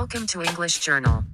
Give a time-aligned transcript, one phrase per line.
[0.00, 1.24] Welcome to English Journal.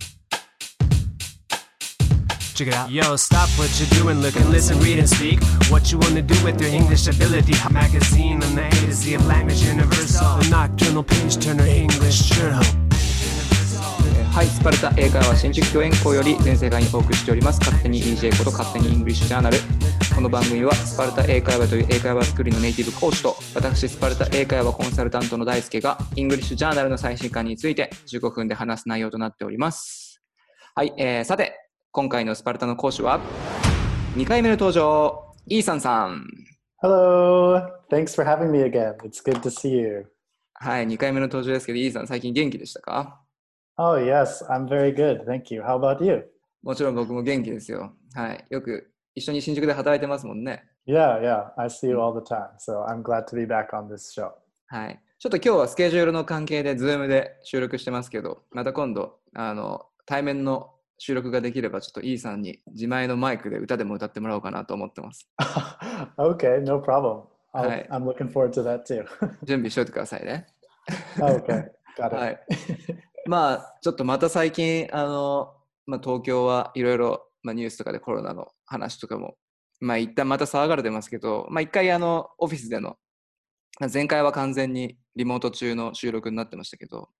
[2.56, 2.90] Check it out.
[2.90, 5.40] Yo, stop what you're doing, look and listen, read and speak.
[5.70, 7.54] What you wanna do with your English ability?
[7.70, 10.26] Magazine on the A to Z of language universal.
[10.26, 12.85] A nocturnal page turner English journal.
[14.36, 19.56] はい、スパルタ英会話新宿御苑校より全世界にお送りしております勝手に EJ こと勝手に English Journal
[20.14, 30.20] この番組はスパルタ英会話という英会話スクールのネイティブ講師と私スパルタ英会話コンサルタントの大輔が English Journal の最新刊について15分で話す内容となっております
[30.74, 31.58] はい、えー、さて
[31.90, 33.20] 今回のスパルタの講師は
[34.16, 36.26] 2回目の登場イーサンさん
[36.82, 37.62] Hello.
[37.90, 38.96] Thanks for having me again.
[38.98, 40.04] It's good to see you.
[40.52, 43.22] はい2回目の登場ですけどイーサン最近元気でしたか？
[43.78, 44.42] Oh, yes.
[44.48, 45.26] I'm very good.
[45.26, 45.62] Thank you.
[45.62, 46.24] How about you?
[46.62, 51.50] もちろん僕も元気ですよはいよく一緒に新宿で働いてますもんね Yeah, yeah.
[51.56, 52.48] I see you all the time.
[52.58, 54.30] So I'm glad to be back on this show.
[54.68, 55.00] はい。
[55.18, 65.28] ちょっと今日はスケジュールの関係で、 Zoom で収録してますけど、また今度、あの、対面の収録ができれば、ちょっと E さんに自前のマイクで歌でも歌ってもらおうかなと思ってます。
[66.18, 67.22] okay, no problem.
[67.52, 67.88] I'll, Hi.
[67.90, 69.04] I'm looking forward to that too.
[69.42, 70.46] 準備しておいてくださいね。
[71.18, 71.64] okay,
[71.98, 72.14] got it.
[72.14, 72.40] はい。
[73.26, 75.54] まあ、ちょっとまた最近、あの、
[75.86, 79.36] まあ、東京はいろいろ、まあ、ニュースとかでコロナの話とかも、
[79.80, 82.96] まあ、一旦また騒がれてますけど、まあ、一回、あの、オフィスでの、
[83.80, 87.10] まあ前回は完全にリモート中の収録になってましたけど、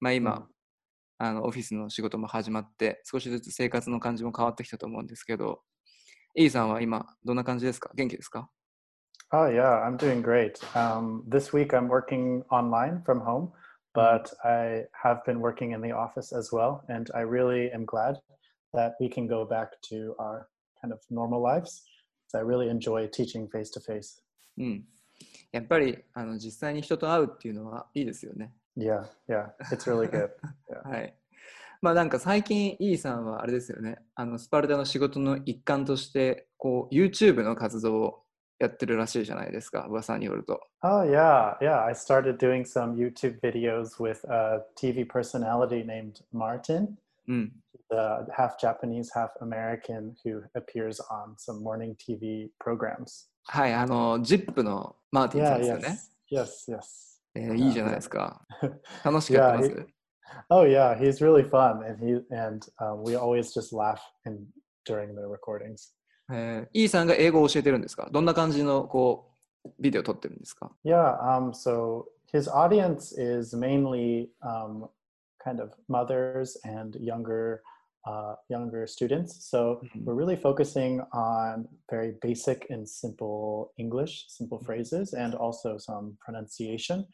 [0.00, 0.46] まあ、今、うん。
[1.18, 5.62] あのオフィスの仕事も始まって、少しずつ生活の感じも変わってきたと思うんですけど、
[6.34, 7.90] E さんは今、どんな感じですか？
[7.94, 8.50] 元気ですか
[9.32, 10.58] ？Oh, yeah, I'm doing great.
[10.74, 13.48] Um, this week I'm working online from home,
[13.95, 16.83] but I have been working in the office as well.
[16.87, 18.19] And I really am glad
[18.73, 20.47] that we can go back to our
[20.81, 21.83] kind of normal lives.
[22.27, 24.21] So I really enjoy teaching face to face.
[24.57, 24.83] うん。
[25.51, 28.53] やっぱりあの実際に人と会うっていうのはいいですよね。
[28.77, 30.29] Yeah, yeah, it's really good.
[30.89, 31.13] はい。
[31.81, 33.97] まあなんか最近 E さんはあれですよね。
[34.15, 38.23] あのスパルタの仕事の一環としてこう YouTube の活動を
[38.59, 39.87] やってるらしいじゃないですか。
[39.89, 40.61] 噂によると。
[40.83, 41.83] Oh, yeah, yeah.
[41.83, 46.97] I started doing some YouTube videos with a TV personality named Martin,
[47.27, 47.51] うん。
[47.89, 47.97] the
[48.35, 53.27] half Japanese, half American, who appears on some morning TV programs.
[53.45, 53.73] はい。
[53.73, 55.99] あの ZIP のマーティンさ Yeah, んですよね。
[56.31, 56.81] yes, yes, yes.
[57.33, 58.45] えーいいじゃないですか。
[59.03, 59.79] 楽しくやってます。
[59.81, 59.85] Yeah,
[60.49, 64.47] Oh, yeah, he's really fun, and he and um, we always just laugh in
[64.85, 65.91] during the recordings.
[66.31, 69.31] えー、E さんが英語を教えてるんですかどんな感じのこ
[69.65, 74.87] うビデオ撮ってるんですか Yeah, um, so his audience is mainly um,
[75.43, 77.61] kind of mothers and younger
[78.07, 79.45] uh, younger students.
[79.47, 80.05] So Mhm.
[80.05, 87.05] we're really focusing on very basic and simple English, simple phrases, and also some pronunciation.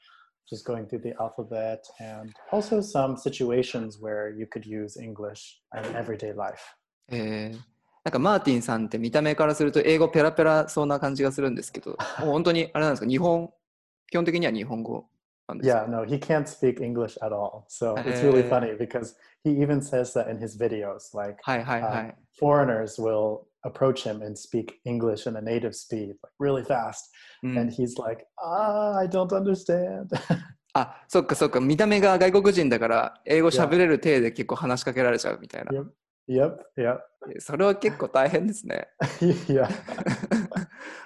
[0.50, 5.83] Just going through the alphabet, and also some situations where you could use English in
[5.94, 6.63] everyday life.
[7.09, 7.70] えー
[8.04, 13.50] なんかマーティンさんって見た目からすると英語ペラペラそうな感じがするんですけど、もう本当にあれなんですか、日本、
[14.10, 15.06] 基本的には日本語
[15.46, 17.64] なんです Yeah, か no, he can't speak English at all.
[17.68, 18.48] So it's really Eh.
[18.48, 19.14] funny because
[19.44, 21.16] he even says that in his videos.
[21.16, 22.14] Like はいはいは uh, い。
[22.41, 27.12] foreigners will approach him and speak English in a native speed, like really fast.
[27.44, 30.08] うん And he's like, ah, I don't understand.
[30.74, 35.70] あ、そっかそっか、見た目が外国人だから、英語喋れる体で結構話しかけられちゃうみたいな。
[36.28, 37.00] yep, yep.
[37.39, 38.88] それは結構大変ですね。
[39.47, 39.67] yeah.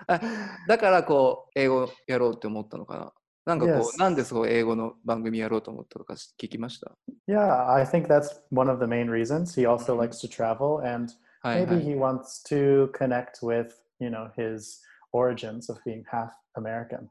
[0.07, 0.19] あ
[0.67, 3.13] だからこう、英語やろうって思ったのかな。
[3.45, 3.99] なんかこう、 Yes.
[3.99, 6.91] なんでそう英語の番組やろうと思ったのか聞きました。
[7.27, 9.55] Yeah, I think that's one of the main reasons.
[9.59, 9.99] He also Mhm.
[9.99, 11.85] likes to travel and はい、は maybe い。
[11.85, 17.09] he wants to connect with, you know, his origins of being half American.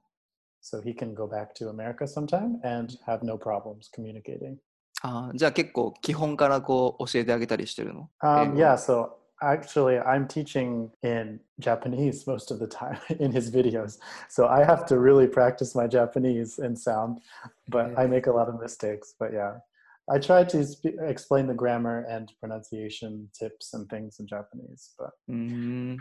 [0.62, 4.58] So he can go back to America sometime and have no problems communicating.
[5.05, 13.51] あーじゃあ結構基本からこう教えてあげたりしてるの Um, yeah, so actually, I'm teaching in Japanese most of the time in his
[13.51, 13.99] videos.
[14.29, 17.19] So I have to really practice my Japanese and sound,
[17.69, 19.13] but I make a lot of mistakes.
[19.19, 19.59] But yeah,
[20.09, 20.65] I try to
[21.07, 24.95] explain the grammar and pronunciation tips and things in Japanese.
[24.97, 25.11] But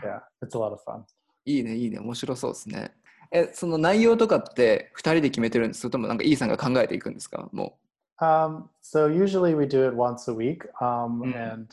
[0.03, 1.03] yeah, it's a lot of fun.
[1.47, 2.91] いいね、いいね、面白そうですね。
[3.31, 7.77] え、その内容とかって2人で決めてるんですそれともなんか E さんが考えていくんですかも
[8.20, 11.34] Um, so usually we do it once a week, um, Mm.
[11.52, 11.68] and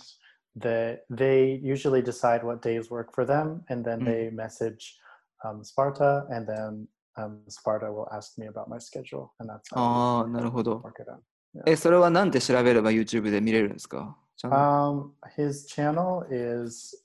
[0.55, 4.05] they they usually decide what days work for them, and then Mm.
[4.05, 4.97] they message
[5.43, 6.87] um, Sparta, and then
[7.17, 9.75] um, Sparta will ask me about my schedule, and that's う。
[9.75, 10.77] how ああ、 we なるほど。
[10.83, 11.19] work it out.
[11.65, 16.95] え、それはなんて調べれば YouTube で見れるんですかちゃんと Um, his channel is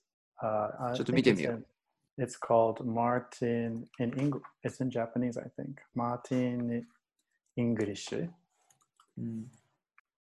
[0.42, 1.54] uh, I ちょっと think 見て it's みよう。
[1.54, 1.64] in-
[2.18, 4.42] It's called Martin in English.
[4.62, 5.76] It's in Japanese, I think.
[5.94, 6.84] Martin
[7.56, 8.28] English.
[9.17, 9.51] うん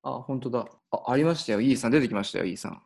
[0.03, 0.69] あ、本当だ。
[0.93, 1.61] あ、ありましたよ。
[1.61, 2.83] イーさん出てきましたよ、イーさん。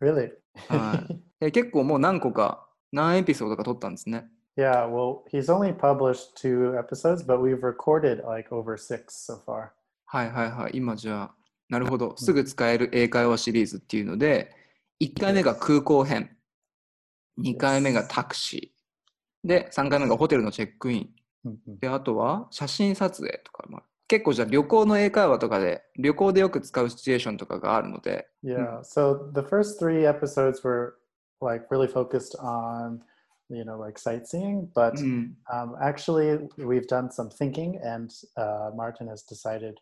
[0.00, 0.32] Really?
[0.68, 1.20] はい。
[1.40, 4.28] え結構もう何個か、何エピソードか撮ったんですね。
[4.56, 9.68] Yeah, well, he's only published two episodes, but we've recorded like over six so far.
[10.06, 10.72] はいはいはい。
[10.74, 11.34] 今じゃあ、
[11.68, 12.16] なるほど。
[12.16, 14.52] すぐ使える英会話シリーズっていうので、
[15.00, 16.36] 1回目が空港編、
[17.40, 21.10] 2回目がタクシー、で、3回目がホテルのチェックイン、
[21.44, 21.78] Mhm.
[21.80, 23.86] で、あとは写真撮影とかもある。
[24.07, 28.81] 結構じゃあ旅行の英会話とかで、旅行でよく使うシチュエーションとかがあるので、 Yeah.
[28.81, 30.95] So the first three episodes were
[31.41, 33.01] like really focused on,
[33.49, 39.07] you know, like sightseeing, but うん、 um, actually we've done some thinking, and uh, Martin
[39.07, 39.75] has decided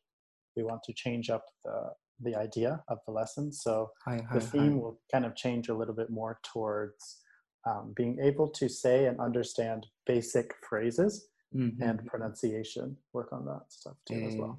[0.57, 3.51] we want to change up the the idea of the lesson.
[3.53, 7.23] So はいはい the はい theme。will kind of change a little bit more towards
[7.65, 12.94] um, being able to say and understand basic phrases And pronunciation.
[13.12, 14.54] Work on that stuff too as えー well.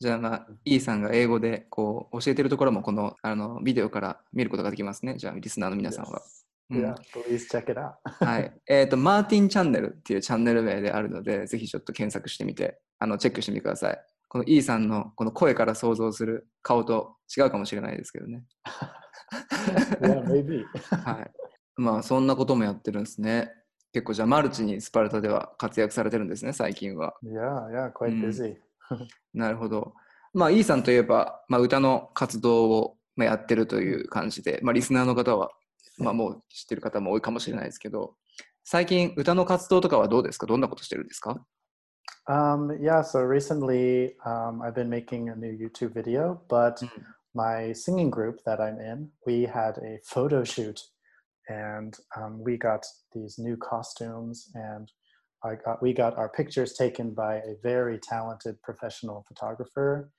[0.00, 5.16] じゃあまあ、イーさんが英語でこう教えてるところもこのあのビデオから見ることができますね。
[5.16, 6.20] じゃあ、リスナーの皆さんは。
[6.20, 6.22] Yes.
[6.22, 6.38] うん
[6.70, 7.94] Yeah, please check it out.
[8.24, 8.52] はい。
[8.66, 14.04] えっ、と、マーティンチャンネルっていうチャンネル名であるので、ぜひちょっと検索してみて、あの、チェックしてみてください。
[14.28, 18.44] この E さんのこの声から想像する顔と違うかもしれないですけどね。
[20.02, 20.64] yeah, maybe.
[21.04, 21.30] はい。
[21.76, 23.50] まあ、そんなこともやってるんですね。
[23.92, 27.14] 結構じゃあ、マルチにスパルタでは活躍されてるんですね、最近は。
[27.22, 28.28] yeah, yeah, quite Mm.
[28.28, 28.56] busy.
[29.34, 29.94] なるほど。
[30.34, 35.50] まあ、E さんといえば、まあ、歌の活動をまあやってるという感じで、まあ、リスナーの方は、
[35.98, 38.14] まあ、もう知ってる方も多いかもしれないですけど、
[38.64, 40.46] 最近歌の活動とかはどうですか？
[40.46, 41.44] どんなことしてるんですか
[42.28, 46.88] ？Um, yeah, so recently um, I've been making a new YouTube video, but Mm.
[47.34, 50.76] my singing group that I'm in, we had a photo shoot
[51.49, 54.89] and um, we got these new costumes and
[55.43, 60.09] I got, we got our pictures taken by a very talented professional photographer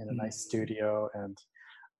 [0.00, 0.48] in a nice Mm.
[0.48, 1.36] studio and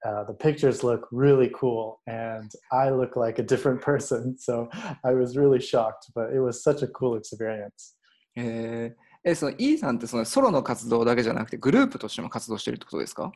[0.05, 4.37] uh, the pictures look really cool and I look like a different person.
[4.37, 4.69] So
[5.05, 7.95] I was really shocked, but it was such a cool experience.
[8.35, 13.31] えーえその E さんってそのソロの活動だけじゃなくてグループとしても活動してるってことですか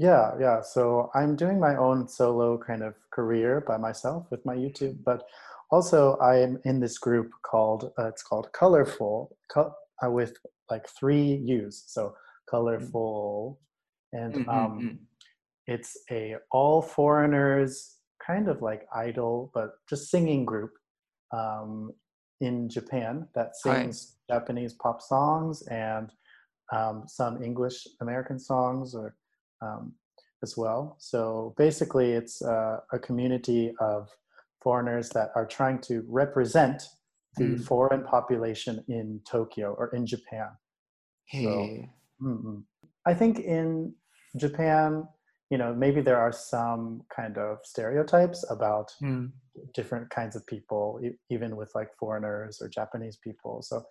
[0.00, 0.62] yeah, yeah.
[0.62, 5.24] So I'm doing my own solo kind of career by myself with my YouTube, but
[5.70, 10.38] also I am in this group called uh, it's called Colorful co- uh, with
[10.70, 11.84] like three U's.
[11.86, 12.12] So mm.
[12.50, 13.60] Colorful,
[14.14, 14.94] and mm, mm, um, mm-hmm.
[15.66, 17.96] it's a all foreigners
[18.26, 20.72] kind of like idol, but just singing group
[21.30, 21.92] um,
[22.40, 24.16] in Japan that sings.
[24.30, 26.10] Japanese pop songs and
[26.72, 29.14] um, some English American songs or
[29.62, 29.92] um,
[30.42, 30.96] as well.
[30.98, 34.08] So basically, it's uh, a community of
[34.62, 36.82] foreigners that are trying to represent
[37.36, 37.64] the mm.
[37.64, 40.48] foreign population in Tokyo or in Japan.
[41.26, 41.88] Hey.
[42.22, 42.62] So,
[43.06, 43.94] I think in
[44.36, 45.06] Japan,
[45.50, 49.30] you know, maybe there are some kind of stereotypes about mm.
[49.74, 53.62] different kinds of people, e- even with like foreigners or Japanese people.
[53.62, 53.84] So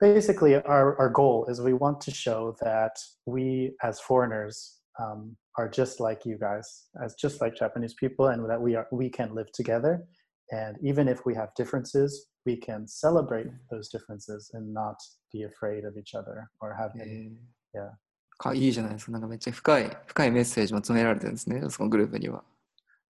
[0.00, 2.96] basically, our, our goal is we want to show that
[3.26, 8.47] we as foreigners um, are just like you guys, as just like Japanese people, and
[8.49, 10.05] that we are we can live together.
[10.51, 14.95] And even if we have differences, we can celebrate those differences and not
[15.33, 17.31] be afraid of each other or have へ any
[17.73, 17.91] え Yeah.
[18.37, 19.11] かいいじゃないですか。
[19.13, 22.43] なんかめっちゃ深い深いメッセージも詰められてるんですね、そのグループには。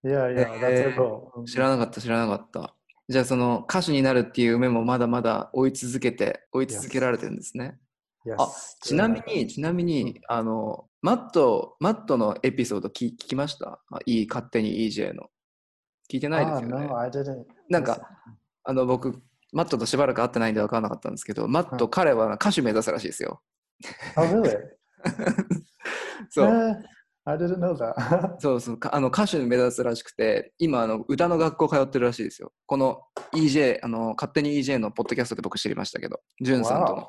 [0.04, 1.44] Yeah, yeah, that's our Eh, goal.
[1.46, 2.74] 知らなかった、知らなかった。
[3.08, 7.78] じゃあその歌手になるっていう夢もまだまだ追い続けて、追い続けられてるんですね。
[8.38, 8.50] あ
[8.81, 13.79] ちなみに、ちなみに、あの、マット、マットのエピソード聞聞きました？
[13.91, 15.27] あいい、勝手に EJ の。
[16.12, 16.88] 聞いてないです Ah, よね。
[16.88, 17.45] no.
[17.69, 18.01] なん.か、
[18.63, 19.21] あの、僕、
[19.53, 23.41] マットとしばらく会ってないんで分からなかったんですけど、マット、うん彼は歌手目指すらしいですよ。
[24.17, 24.57] Oh, really?
[26.29, 26.48] そう。
[26.48, 26.75] Eh,
[27.25, 28.38] I didn't know that.
[28.39, 32.51] そうそう、かあの歌手目指すらしくて、今あの歌の学校通ってるらしいですよ。
[32.65, 33.01] この
[33.33, 37.07] EJ、あの勝手に EJ のポッドキャストで僕知りましたけど、ジュンさんとの、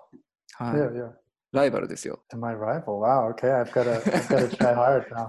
[0.61, 1.11] はい yeah, yeah.
[1.52, 2.21] ライバルですよ。
[2.31, 2.85] I rival?
[2.85, 3.35] Wow.
[3.35, 5.29] Okay, I've got to, I've got to try hard now.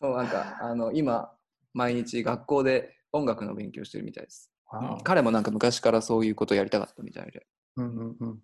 [0.00, 1.30] そうなんかあの今
[1.72, 5.02] 毎日学校で音楽の勉強してるみたいです、うん wow.
[5.04, 7.46] 彼もなんか昔からそういうことやりたかったみたいで、
[7.78, 8.34] Mm-mm-mm.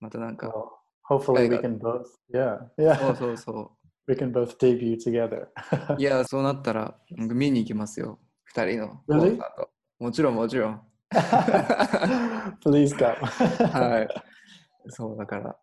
[0.00, 0.48] またなんか、
[1.10, 2.06] Well, hopefully we can both.
[2.32, 3.16] Yeah, そう yeah.
[3.16, 3.72] そうそ
[4.08, 5.48] we can both debut together.
[5.96, 6.00] う。
[6.00, 8.18] いや、そうなったら僕見に行きますよ。
[8.44, 9.34] 二人のコ Really?
[9.34, 9.70] ンサート。
[9.98, 10.80] もちろんもちろん。
[12.64, 13.14] Please come.
[13.72, 14.08] はい。
[14.88, 15.56] そうだから、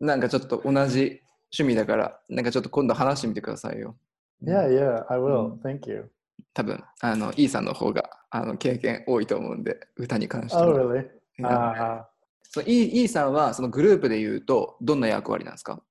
[0.00, 1.20] なんかちょっと同じ
[1.52, 3.96] 趣味だから、なんかちょっと今度話してみてくださいよ。
[4.42, 5.04] yeah, yeah.
[5.08, 5.58] I will.
[5.62, 5.62] Mm.
[5.62, 6.10] Thank you.
[6.54, 10.94] 多分、あの、イーさんの方があの経験多いと思うんで、歌に関して Oh, は。
[10.94, 11.06] really?
[11.38, 12.04] いや Uh,
[12.48, 15.82] そうイーイーさんはそのグループで言うと、どんな役割なんですか？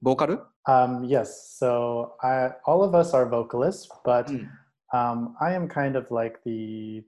[0.00, 1.26] ボーカル？Um, yes.
[1.60, 4.48] So I, all of us are vocalists, but Mm.
[4.92, 7.04] um, I am kind of like the,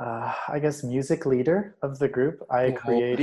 [0.00, 2.42] uh, I guess music leader of the group.
[2.50, 3.18] I create.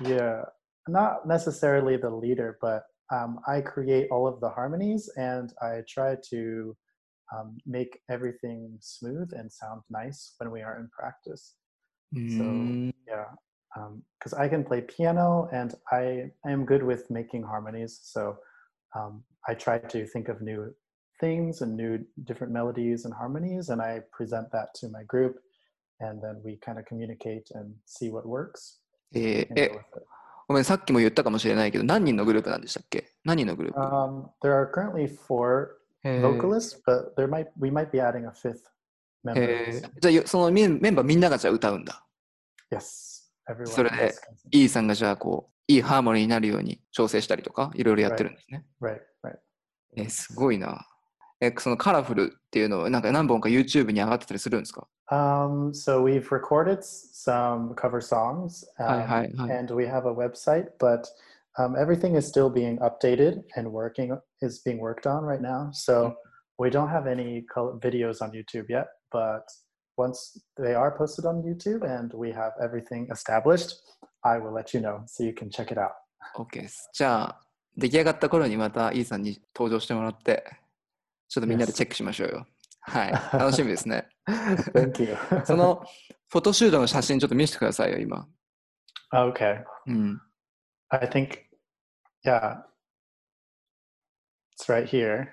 [0.00, 0.42] Yeah,
[0.88, 6.16] not necessarily the leader, but um, I create all of the harmonies and I try
[6.30, 6.76] to
[7.34, 11.54] um, make everything smooth and sound nice when we are in practice.
[12.14, 12.92] So mm.
[13.06, 13.24] yeah,
[14.18, 18.00] because um, I can play piano and I, I am good with making harmonies.
[18.02, 18.36] So
[18.96, 20.74] um, I try to think of new
[21.20, 25.36] things and new different melodies and harmonies, and I present that to my group
[26.02, 28.80] and then we kind of communicate and see what works.
[29.14, 30.06] えーえ go with it.
[30.48, 35.68] ごめん、さっきも言ったかもしれないけど、何人のグループなんでしたっけ何人のグループ、Um, there are currently four
[36.04, 38.62] えー vocalists, but there might we might be adding a fifth
[39.24, 39.40] member.
[39.40, 42.04] えーじゃあよ、そのメンメンバーみんながじゃあ歌うんだ。
[42.70, 43.66] Yes, everyone.
[43.66, 48.66] それでーさんがじゃあこう、いいハーモニーになるように調整したりとか、いろいろやってるんですね。
[48.80, 49.36] Right, right.
[49.96, 50.86] えーすごいな。
[51.42, 60.68] え、そのカラフルっていうのは、なんか何本か YouTube に上がってたりするんですか Um, so we've recorded some cover songs, um, and we have a website,
[60.78, 61.08] but
[61.58, 65.70] um, everything is still being updated and working is being worked on right now.
[65.72, 66.14] So
[66.58, 67.44] we don't have any
[67.82, 69.44] videos on YouTube yet, but
[69.98, 73.82] once they are posted on YouTube and we have everything established,
[74.24, 75.92] I will let you know so you can check it out.
[76.36, 76.88] OK です。
[76.94, 77.40] じゃあ、
[77.76, 80.61] 出来上がった頃にまたイーさんに登場してもらって、
[81.32, 82.46] ちょっとみんなでチェックしましょうよ。
[82.82, 83.12] はい。
[83.32, 84.06] 楽しみですね。
[84.74, 85.16] Thank you.
[85.46, 85.82] その
[86.28, 88.28] フォトシュートの写真ちょっと見せてくださいよ、今。
[89.14, 89.64] okay.
[89.86, 90.20] うん。
[90.90, 91.38] I think,
[92.22, 92.58] yeah,
[94.54, 95.28] it's right here.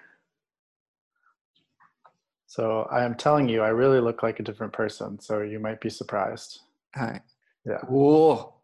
[2.48, 5.20] So I am telling you, I really look like a different person.
[5.20, 6.62] So you might be surprised.
[6.94, 7.24] はい。
[7.66, 7.86] Yeah.
[7.90, 8.64] おお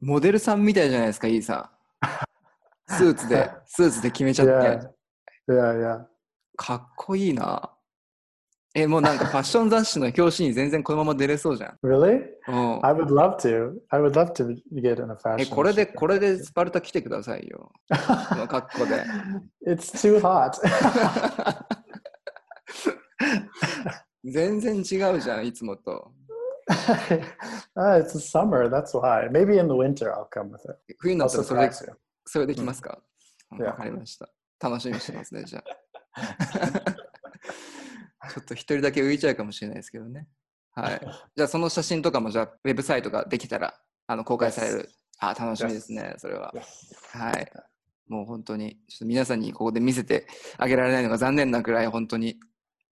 [0.00, 1.70] モデルさんみたいじゃないですか、イーさ
[2.88, 2.92] ん。
[2.92, 4.52] スーツで、スーツで決めちゃって。
[4.52, 4.90] Yeah.
[5.46, 6.13] Yeah, yeah.
[6.56, 7.70] かっこいいな。
[8.76, 11.78] え、もうなんかファッション雑誌の表紙に全然このまま出れそうじゃん。
[11.86, 12.22] Really?
[12.48, 13.72] うん、I would love to.
[13.90, 15.54] I would love to get in a え、fashion.
[15.54, 17.70] これで.これでスパルタ来てくださいよ。
[18.30, 19.04] この格好で。
[19.68, 20.58] it's too hot.
[24.24, 24.80] 全然違
[25.16, 26.12] うじゃん、いつもと。
[27.76, 28.68] ah, it's summer.
[28.68, 29.28] That's why.
[29.30, 30.78] Maybe in the winter I'll come with it.
[30.98, 31.72] 冬になったらそれで.
[32.26, 32.98] それできますか
[33.56, 34.28] んわ、かりました。
[34.60, 35.83] 楽しみにしてますね、じゃあ。
[38.32, 40.26] ちょっと一人だけ浮いちゃうかもしれないですけどね。
[40.72, 41.00] はい。
[41.36, 43.74] じゃあその写真とかもじゃあウェブサイトができたら
[44.06, 44.90] あの公開される。
[45.18, 46.52] あ、楽しみですね、それは。
[47.12, 47.52] はい。
[48.08, 50.26] もう本当に、ちょっと皆さんにここで見せて
[50.58, 52.38] あげられないのが残念なくらい本当に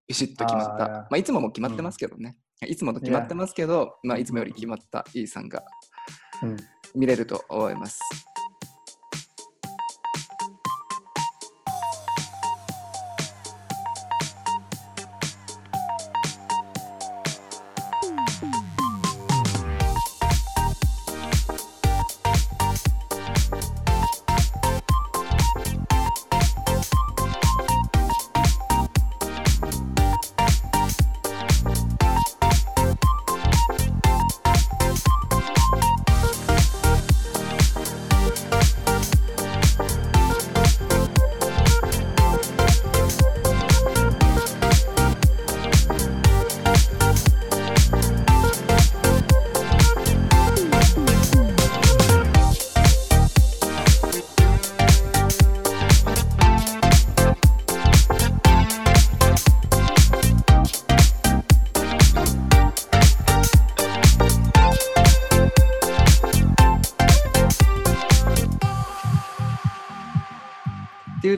[0.07, 0.85] ビシッと決まった。
[0.85, 2.37] あまあいつもも決まってますけどね。
[2.65, 5.63] いつもと決まってますけど、まあいつもより決まったイーさんが
[6.43, 6.57] Mm.
[6.95, 7.99] 見れると思います。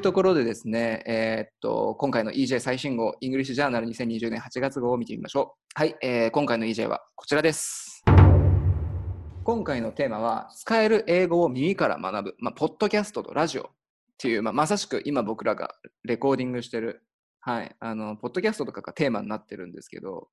[0.05, 5.61] ところでですね、えーっと、今回の EJ 最新号、 English Journal 2020年8月号を見てみましょう。
[5.73, 8.03] はい、えー今回の EJ はこちらです。
[9.43, 13.65] 今回のテーマは、使える英語を耳から学ぶ、まあ、ポッドキャストとラジオっ
[14.19, 17.01] ていう、まあ、まさしく今僕らがレコーディングしてる、
[17.39, 20.27] はい、あの、ポッドキャストとかがテーマになってるんですけど、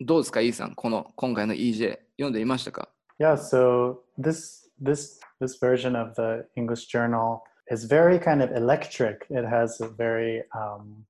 [0.00, 7.38] どうですか、イーサン、この今回の EJ、読んでいましたか？Yeah, so this this this version of the English journal
[7.70, 9.26] is very kind of electric.
[9.30, 11.04] It has a very, um,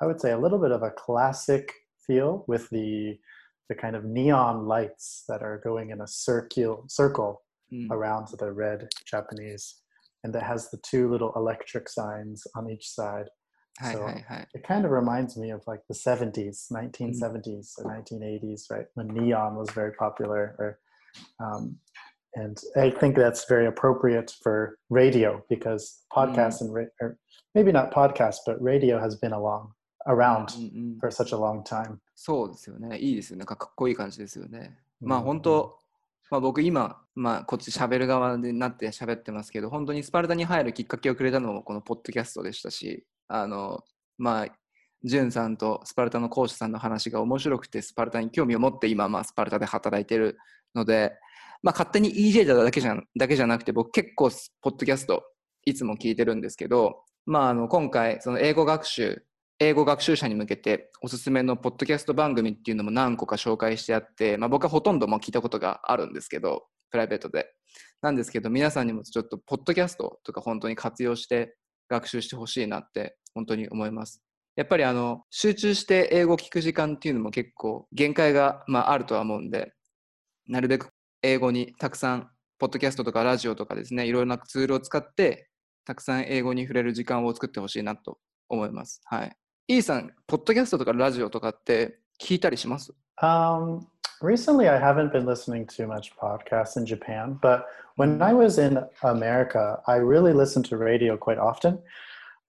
[0.00, 1.72] I would say, a little bit of a classic
[2.06, 3.18] feel with the
[3.70, 7.42] the kind of neon lights that are going in a circle circle
[7.72, 7.90] mm.
[7.90, 9.76] around the red Japanese,
[10.22, 13.26] and that has the two little electric signs on each side.
[13.80, 14.46] Hi, so hi, hi.
[14.54, 17.78] it kind of reminds me of like the 70s, 1970s mm.
[17.78, 18.86] or 1980s, right?
[18.94, 20.78] When neon was very popular, or
[21.40, 21.78] um,
[22.36, 27.16] and I think that's very appropriate for radio because podcast and ra- or
[27.54, 29.72] maybe not podcast, but radio has been along
[30.06, 30.50] around
[31.00, 31.98] for such a long time.
[32.14, 32.98] そうですよね。
[32.98, 33.44] いいですよね。
[33.44, 34.78] かかっこいい感じですよね。
[35.00, 35.78] まあうん本当、
[36.30, 43.84] まあ、僕今、まあ、こっち喋る側になって喋ってますけど、本当にスパルタに入るきっかけをくれたのもこのポッドキャストでしたし、あの、
[44.18, 44.46] まあ、
[45.04, 50.38] ジュンさんとスパルタの講師さんの話が面白くて、スパルタに興味を持って今、まあ、スパルタで働いてる
[50.74, 51.12] ので、
[51.64, 54.28] まあ、勝手に EJ だけじゃだけじゃなくて、僕結構、
[54.60, 55.24] ポッドキャスト
[55.64, 59.24] いつも聞いてるんですけど、まあ、あの今回、その英語学習、
[59.58, 67.48] 英語学習者に向けておすすめのポッドキャスト番組っていうのも何個か紹介してあって、まあ、僕はほとんども聞いたことがあるんですけど、プライベートで。
[68.02, 71.56] なんですけど、皆さんにもちょっと、ポッドキャストとか本当に活用して
[71.88, 74.22] 学習してほしいなって、本当に思います。
[74.54, 79.72] やっぱりあの集中して英語を聞く時間っていうのも結構限界が、まあ、あるとは思うんで、
[80.46, 80.90] なるべく
[81.24, 82.28] 英語にたくさん、
[82.58, 85.48] ポッドキャストとかラジオとかですね、いろいろなツールを使って、
[85.86, 88.18] たくさん英語に触れる時間を作ってほしいなと
[88.50, 89.00] 思います。
[89.06, 89.36] はい。
[89.68, 93.86] イーさん、ポッドキャストとかラジオとかって聞いたりします Um,
[94.20, 97.64] recently, I haven't been listening to much podcasts in Japan, but
[97.96, 101.78] when I was in America, I really listened to radio quite often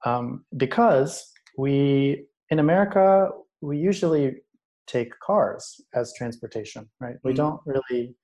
[0.03, 3.29] um, because we, in America,
[3.62, 4.41] we usually
[4.86, 7.15] take cars as transportation, right?
[7.24, 7.38] We Mm.
[7.38, 8.15] don't really,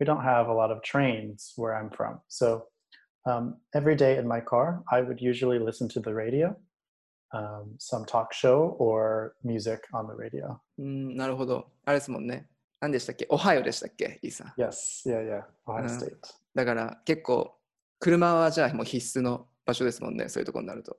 [0.00, 2.20] we don't have a lot of trains where I'm from.
[2.28, 2.64] So
[3.26, 6.56] um, every day in my car, I would usually listen to the radio,
[7.32, 10.58] um, some talk show or music on the radio.
[10.78, 11.66] うん、なるほど。
[11.84, 12.48] あれですもんね。
[12.80, 14.48] 何でしたっけオハイオでしたっけイーさん。
[14.60, 16.16] Yes, yeah, yeah, Ohio Uh, State.
[16.54, 17.54] だから結構、
[18.00, 20.28] 車はじゃあもう必須の場所ですもんね。
[20.28, 20.98] そういうところになると。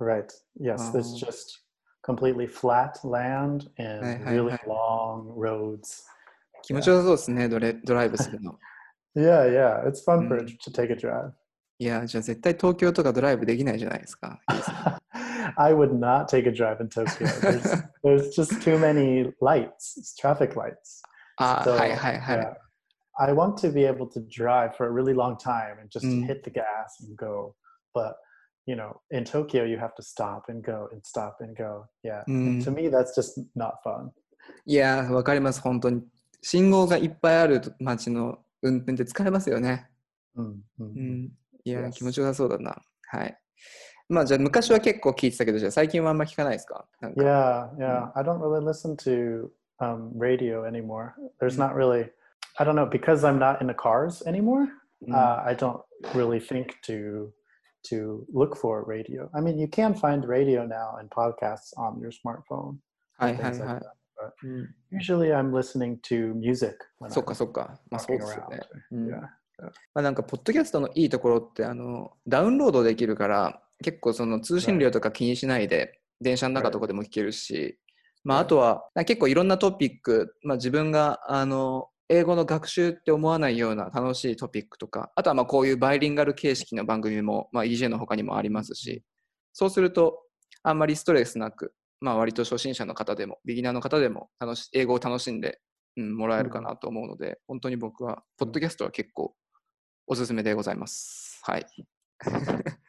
[0.00, 0.26] Right.
[0.60, 1.18] Yes, there's Oh.
[1.26, 1.60] just
[2.04, 4.64] completely flat land and Hi, hi, really hi.
[4.68, 6.04] long roads.
[6.63, 8.57] 気持ちよさそうですね、ドレドライブするの。
[9.15, 10.43] Yeah, yeah, it's fun for Mm.
[10.47, 11.31] it to take a drive.
[11.79, 14.39] いや、じゃあ絶対東京とかドライブできないじゃないですか。
[15.55, 17.25] I would not take a drive in Tokyo.
[17.41, 21.01] There's, there's just too many lights, it's traffic lights.
[21.37, 22.37] あー So, はいはいはい。
[22.37, 22.53] yeah,
[23.17, 26.25] I want to be able to drive for a really long time and just Mm.
[26.27, 26.63] hit the gas
[27.01, 27.55] and go.
[27.93, 28.15] But
[28.65, 31.85] you know, in Tokyo, you have to stop and go and stop and go.
[32.03, 32.23] Yeah.
[32.27, 32.63] Mm.
[32.65, 34.11] To me, that's just not fun.
[34.65, 36.03] いやー、わかります、本当に。
[36.41, 39.89] 信号がいっぱいある街の運転って疲れますよね。
[40.37, 41.01] Mm, mm, う mm.
[41.27, 41.31] ん。
[41.65, 42.81] いや.気持ちよさそうだな。
[43.07, 43.37] はい。
[44.07, 48.11] まあじゃあ昔は結構聞いてたけど、じゃあ最近はあんま聞かないですかか Yeah, yeah.
[48.15, 49.49] I don't really listen to
[49.79, 51.13] um, radio anymore.
[51.39, 51.67] There's Mm.
[51.67, 52.09] not really,
[52.57, 54.67] I don't know, because I'm not in the cars anymore.
[55.07, 55.81] うん Uh, I don't
[56.13, 57.31] really think to
[57.89, 59.29] to look for radio.
[59.33, 62.75] I mean, you can find radio now and podcasts on your smartphone.
[63.17, 63.79] はいはいは like い that.
[64.17, 64.75] But うん。
[64.99, 66.77] Usually, I'm listening to music
[67.09, 67.79] そっかそっか。
[67.89, 68.59] まあそうですよ.ね。
[68.91, 69.21] うん Yeah.
[69.61, 77.77] まあ、なんか、ポッドキャストのいいところって、あの、ダウンロードできるから、結構その通信量とか気にしないで、電車の中とかでも聞けるし、
[78.23, 89.03] まあ、あとは、結構いろんなトピック、まあ、自分が、あの、英語の学習って思わないような楽しいトピックとか、あとはまあこういうバイリンガル形式の番組も、まあ、EJ の他にもありますし、
[89.51, 90.23] そうすると、
[90.63, 95.59] あんまりストレスなく、まあ、割と初心者の方でも、ビギナーの方でも楽し英語を楽しんで、
[95.97, 99.33] うん、もらえるかなと思うので、本当に僕は、ポッドキャストは結構
[100.07, 101.39] おすすめでございます。
[101.43, 101.65] はい。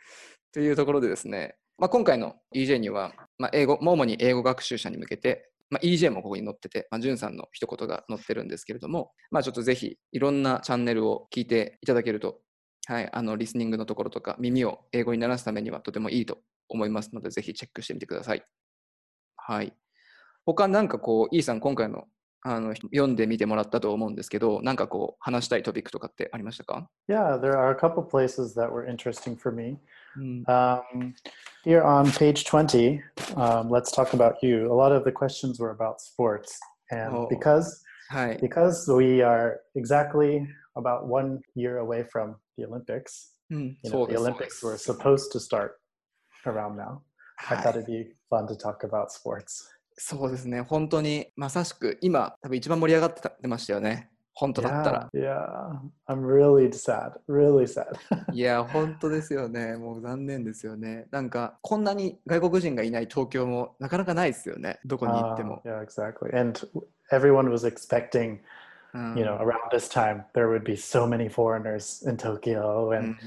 [0.53, 12.41] というところでですね、まあ、今回の EJ には、まあ、英語、主に英語学習者に向けて、まあ、EJ もここに載ってて、まあ、ジュンさんの一言が載ってるんですけれども、まあ、ちょっとぜひいろんなチャンネルを聞いていただけると、
[12.87, 18.43] はい、あのリスニングのところとか耳を英語に慣らすためにはとてもいいと思いますので、ぜひチェックしてみてください。
[19.47, 19.73] はい。
[20.47, 22.07] 他なんかこう、イーさん今回の
[22.43, 29.77] あの読んでみてもらったと思うんですけど、なんかこう話したいトピックとかってありましたか Yeah, there are a couple places that were interesting for me.
[30.17, 31.15] うん、Um,
[31.65, 33.01] here on page 20,
[33.37, 34.73] um, let's talk about you.
[34.73, 36.59] A lot of the questions were about sports.
[36.91, 37.29] And Oh.
[37.29, 38.39] because, はい。
[38.41, 44.61] because we are exactly about one year away from the Olympics, うん、you そ know, the Olympics
[44.61, 45.73] す were supposed to start
[46.47, 47.03] around now.
[47.49, 49.69] I は thought い it'd be fun to talk about sports.
[49.97, 50.63] そうですね。
[50.63, 54.11] 本当にまさしく今、多分一番盛り上がってたましたよね。
[54.33, 55.11] 本当だったら。
[55.13, 55.81] Yeah, yeah.
[56.09, 57.87] I'm really sad, really sad.
[58.33, 59.77] いや、本当ですよね。
[59.77, 61.07] もう残念ですよね。
[61.11, 64.81] なんか、こんなに外国人がいない東京もなかなかないですよね。
[64.87, 65.63] どこに行って Uh, も。
[65.67, 66.35] yeah, exactly.
[66.35, 66.59] And
[67.11, 68.39] everyone was expecting
[68.93, 73.09] うん、you know, around this time, there would be so many foreigners in Tokyo, う and
[73.11, 73.19] ん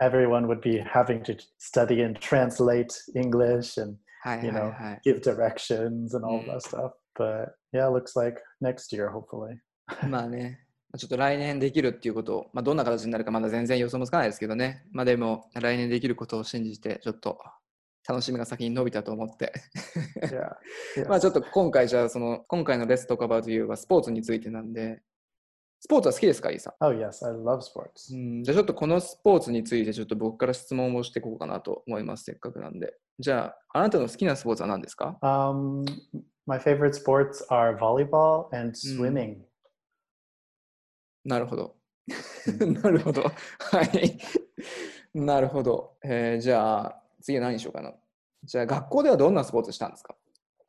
[0.00, 3.96] everyone would be having to study and translate English and
[4.44, 5.00] you know はい。
[5.04, 6.46] give directions and all Mm.
[6.52, 6.92] that stuff.
[7.14, 9.58] But yeah, looks like next year, hopefully.
[10.08, 10.60] まあね。
[10.90, 14.84] まあちょっと来年できるっていうことを、まあ、どんな形になるかまだ全然予想もつかないですけどね。
[14.92, 17.38] まあでも、来年できることを信じて、ちょっと
[18.08, 19.52] 楽しみが先に伸びたと思って。
[20.22, 20.50] Yeah.
[20.96, 21.08] Yes.
[21.08, 25.00] まあちょっと今回じゃあ、その、今回のレッストカバーというはスポーツについてなんで、
[25.84, 27.58] スポーツは好きですか、イーさ Oh yes, I love ん。
[27.58, 28.14] sports.
[28.14, 32.94] うん、じゃあちょっとこのスポーツについてちょっと僕から質問をしていこうかなと思います、せっかくなんで。
[33.18, 35.84] じゃあ、あなたの好きなスポーツは何ですか？Um,
[36.46, 39.38] my favorite sports are volleyball and swimming.
[41.24, 41.74] なるほど。
[42.80, 43.22] なるほど。
[43.22, 44.18] はい。
[45.14, 45.96] なるほど。
[46.04, 47.92] えーじゃあ、次は何にしようかな。
[48.44, 50.14] じゃあ、学校ではどんなスポーツしたんですか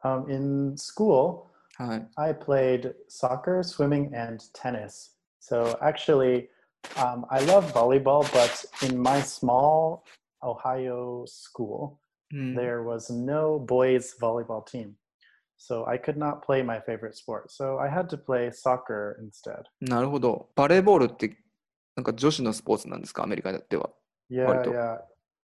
[0.04, 1.44] ？Um, in school,
[1.77, 2.09] はい。
[2.17, 5.17] I played soccer, swimming, and tennis.
[5.41, 6.49] So actually,
[6.97, 10.03] um, I love volleyball, but in my small
[10.43, 11.99] Ohio school,
[12.33, 14.93] うん、 there was no boys volleyball team.
[15.57, 17.51] So I could not play my favorite sport.
[17.51, 19.65] So I had to play soccer instead.
[19.81, 20.51] なるほど。
[20.55, 21.37] バレーボールって、
[21.97, 23.91] なんか女子のスポーツなんですかアメリカでは。
[24.31, 24.73] Yeah, Barito.
[24.73, 24.99] yeah,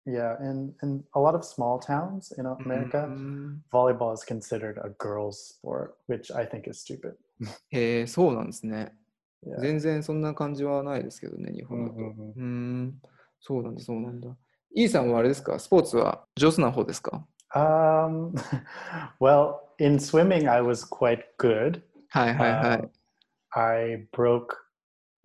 [0.05, 3.57] Yeah, and in a lot of small towns in America, mm-hmm.
[3.71, 7.15] volleyball is considered a girls sport, which I think is stupid.
[7.71, 8.93] へえ、そうなんですね。
[9.45, 9.61] Yeah.
[17.55, 18.35] Um,
[19.19, 21.81] well, in swimming, I was quite good.
[22.11, 22.31] Hi.
[22.31, 22.89] Um,
[23.55, 24.57] I broke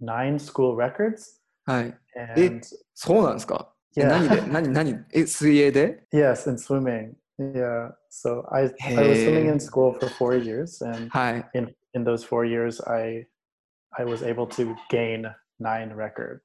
[0.00, 1.40] nine school records.
[1.66, 1.98] はい。
[2.14, 2.60] And え、
[2.94, 4.08] そうなんですか eh, Yeah.
[4.08, 7.14] 何で何何え、水泳で yes, in swimming.
[7.38, 7.92] Yeah.
[8.10, 11.50] So I I was swimming in school for four years, and はい。
[11.54, 13.26] in in those four years, I
[13.92, 15.24] I was able to gain
[15.60, 16.40] nine records.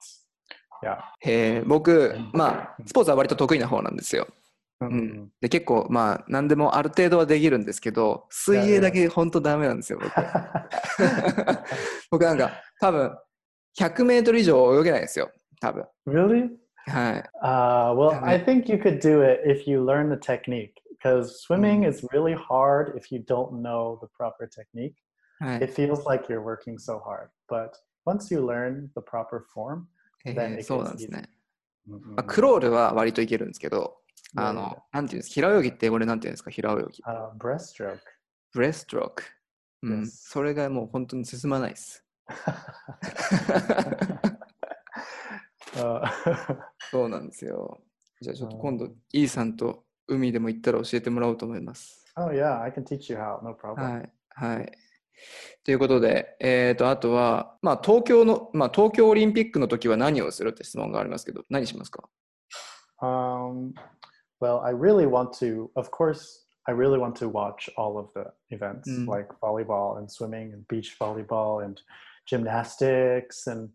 [0.83, 0.97] Yeah.
[1.21, 4.27] へえ、僕、まあ、スポーツは割と得意な方なんですよ。
[4.81, 4.89] う Mhm.
[4.89, 5.31] ん。
[5.41, 10.11] で、結構、まあ、何でもある程度はできるんですけど、水泳だけ本当ダメなんですよ、僕。
[12.11, 13.17] 僕なんか、多分、
[13.77, 15.85] 100メートル以上泳げないですよ、多分。
[16.07, 16.49] really?
[16.89, 17.23] はい。
[17.41, 21.89] Uh, well, I think you could do it if you learn the technique because swimming Mm.
[21.89, 24.95] is really hard if you don't know the proper technique.
[25.39, 27.71] はい It feels like you're working so hard, but
[28.05, 29.83] once you learn the proper form,
[30.25, 31.29] へ then え it そうなんですね。
[31.87, 31.99] mhm.
[31.99, 33.97] まあ、クロールは割といけるんですけど、
[34.35, 37.03] あの、なんていうんです平泳ぎって英語でなんていうんですか平泳ぎ。
[37.07, 37.99] uh, breaststroke.
[38.53, 39.23] ブレストローク。
[39.83, 40.07] うん。
[40.07, 42.03] それがもう本当に進まないです。
[45.75, 46.01] Uh,
[46.91, 47.81] そうなんですよ。
[48.21, 52.05] じゃあちょっと今度、イーさんと海でも行ったら教えてもらおうと思います。
[52.17, 53.43] oh yeah, I can teach you how.
[53.43, 53.75] No problem.
[53.75, 54.09] はい。
[54.29, 54.71] はい。
[55.63, 62.09] ということで、えっ、と、あとは、まあ、東京の、まあ、東京オリンピックの時は何をするって質問がありますけど、何しますか
[63.01, 63.73] Um,
[64.41, 68.31] well, I really want to, of course, I really want to watch all of the
[68.49, 69.07] events Mm.
[69.07, 71.81] like volleyball and swimming and beach volleyball and
[72.25, 73.69] gymnastics and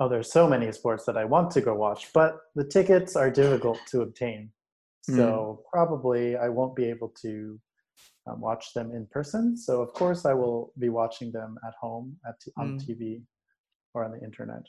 [0.00, 3.30] oh, there's so many sports that I want to go watch, but the tickets are
[3.30, 4.50] difficult to obtain.
[5.02, 7.60] So probably I won't be able to
[8.26, 9.56] um, watch them in person.
[9.56, 12.84] So of course I will be watching them at home at t- on Mm.
[12.84, 13.22] TV
[13.94, 14.64] or on the internet.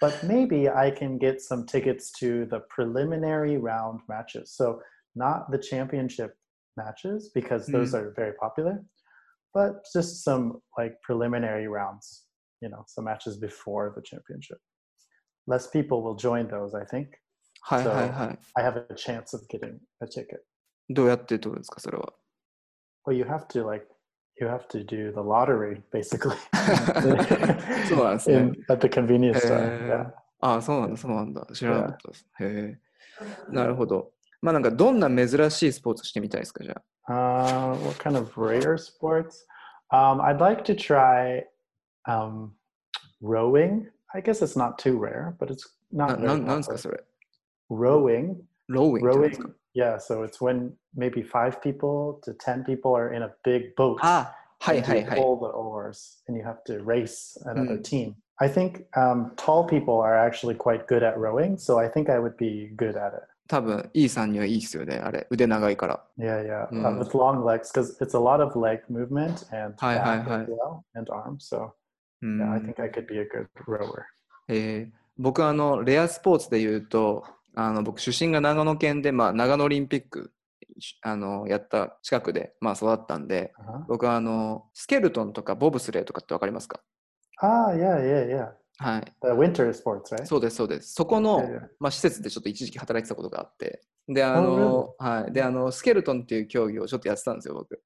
[0.00, 4.52] But maybe I can get some tickets to the preliminary round matches.
[4.52, 4.82] So
[5.14, 6.36] not the championship
[6.76, 8.84] matches because those are very popular,
[9.54, 12.24] but just some like preliminary rounds,
[12.61, 14.57] you know, some matches before the championship.
[15.47, 17.09] Less people will join those, I think.
[17.61, 18.39] はいはいはい。
[18.55, 20.39] I have a chance of getting a ticket.
[20.89, 22.13] どうやってどうですか、それは。
[23.05, 23.87] Well, you have to like
[24.39, 26.35] you have to do the lottery basically
[27.87, 29.57] そうなんですね in,。at the convenience へ store.
[29.59, 30.13] ー Yeah.
[30.39, 31.45] ああ、そうなんだ、そうなんだ。
[31.53, 32.27] 知らなかったです。
[32.41, 32.79] へえ。
[33.49, 34.11] なるほど。
[34.41, 36.83] まあなんかどんな珍しいスポーツしてみたいですか、じゃあ。
[37.09, 39.45] Uh, what kind of rare sports?
[39.91, 41.43] Um, I'd like to try
[42.07, 42.51] um,
[43.21, 43.87] rowing.
[44.13, 46.77] I guess it's not too rare, but it's な not な very なんですか、 popular.
[46.77, 47.03] それ。
[47.71, 48.35] Rowing,
[48.67, 49.47] ローウィングってなんです rowing.
[49.47, 53.73] か Yeah, so it's when maybe five people to ten people are in a big
[53.75, 53.97] boat.
[54.01, 55.19] あはい and はい you はい。
[55.19, 57.81] pull the oars and you have to race another Mm.
[57.81, 58.15] team.
[58.37, 62.19] I think um, tall people are actually quite good at rowing, so I think I
[62.19, 63.23] would be good at it.
[63.47, 65.27] 多分、イーさんにはいいですよね、あれ。
[65.31, 66.03] 腕長いから。
[66.19, 66.83] Yeah, yeah, Mm.
[66.85, 70.27] uh, with long legs because it's a lot of leg movement and Hi, hi, back
[70.27, 70.41] hi.
[70.43, 71.45] as well and arms.
[71.47, 71.73] So
[72.22, 74.02] うん think I could be a good rower.
[74.48, 77.24] えー僕あの、レアスポーツで言うと、
[77.56, 80.32] あの僕、出身が長野県で、まあ、長野オリンピック
[81.02, 83.84] あのやった近くで、まあ、育ったんで、Uh-huh.
[83.88, 86.80] 僕はあの、スケルトンとかボブスレーとかってわかりますか
[87.42, 88.48] ？Ah, yeah, yeah, yeah.
[88.78, 89.12] はい。
[89.22, 90.24] The winter sports, right?
[90.24, 90.92] そうです、そうです。
[90.94, 91.42] そこの.
[91.80, 95.32] まあ、施設でちょっと一時期働いてたことがあって、で、あの、はい。
[95.32, 97.82] で、あの、スケルトンっていう競技をちょっとやってたんですよ、僕。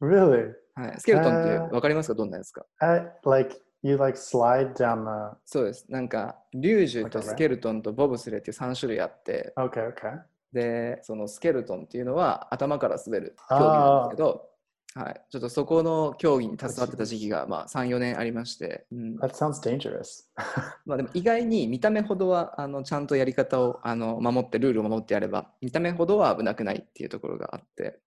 [0.00, 0.52] Really?
[0.74, 1.00] はい。
[1.00, 2.14] スケルトンってわかりますか？
[2.14, 5.36] どんなやつか？Uh, like you like slide down the.
[5.44, 5.86] そうです。
[5.88, 10.20] なんか、リュージュとスケルトンとボブスレーっていう3種類あって、Okay, okay.
[10.52, 14.48] で、そのスケルトンっていうのは頭から滑る競技なんですけど、
[14.94, 20.24] はい、ちょっとそこの競技に携わってた時期が、まあ、3、4年ありまして、うん、That sounds dangerous.
[20.86, 28.00] まあでも意外に見た目ほどはあのちゃんとやり方をあの守ってルールを守ってやれば見た目ほどは危なくないっていうところがあって、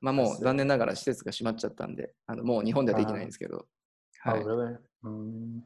[0.00, 3.66] まあもう残念ながら施設が閉まっちゃったんであのもう日本ではできないんですけど、
[4.26, 4.44] uh, はい。
[5.02, 5.62] うん、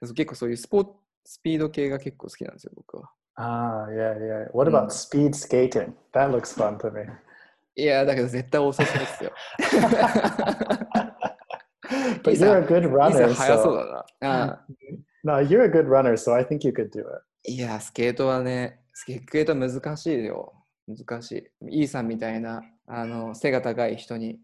[0.00, 3.10] 結構そういうス,ポスピード系が結構好きなんですよ僕は。
[3.36, 7.06] ああいやいや What about speed skating?、うん、That looks fun to me.
[8.72, 9.32] そうですよ。
[12.22, 14.76] But you're a good runner そうだな、so...
[15.24, 17.06] No you're a good runner so I think you could do it.
[17.44, 20.52] いやスケートはねスケ,スケート難しいよ。
[20.96, 24.40] 難しいイーさんみたいなあの背が高い人に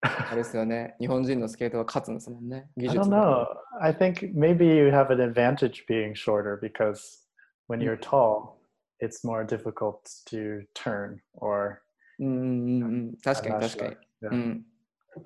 [0.00, 0.94] あれですよね。
[1.00, 2.70] 日本人のスケートは勝つんですもんね。
[2.76, 3.48] 技 I 術 don't が
[3.80, 3.82] know.
[3.82, 7.26] I think maybe you have an advantage being shorter because
[7.68, 8.00] when you're Mm.
[8.00, 8.58] tall,
[9.00, 9.98] it's more difficult
[10.30, 11.78] to turn or
[12.20, 13.16] うん。
[13.22, 14.64] 確かに確かに.うん。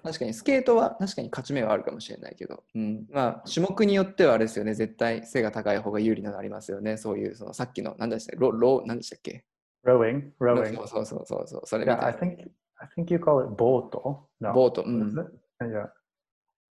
[0.02, 6.96] 確かにスケートは確かに勝ち目はあるかもしれないけど、うん、まあ種目によってはあれですよね、絶対背が高い方が有利なのありますよね。
[6.96, 9.44] そういうそのさっきの何でしたっけロロ何でしたっけ？
[9.84, 10.76] Rowing, rowing.
[10.76, 12.20] そうそうそうそうそう、それみ Yeah, た I いな。
[12.20, 14.20] think I think you call it boto.
[14.40, 14.52] No.
[14.52, 15.14] ボート、うん?
[15.60, 15.88] Yeah.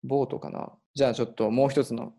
[0.04, 0.72] ボートかな。
[0.93, 2.13] じゃあちょっともう一つの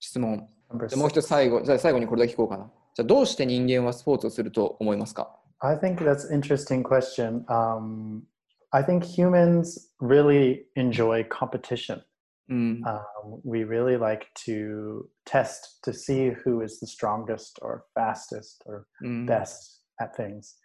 [0.00, 0.48] 質問。
[0.88, 2.70] じもう.一つ最後、じゃあ最後にこれだけ聞こうかな。
[2.94, 7.44] じゃあどうして人間はスポーツをすると思いますか I think that's an interesting question.
[7.46, 8.22] Um,
[8.70, 12.02] I think humans really enjoy competition.
[12.50, 12.82] うん。
[12.84, 19.80] Um, we really like to test to see who is the strongest or fastest or うん、best
[20.01, 20.55] at things.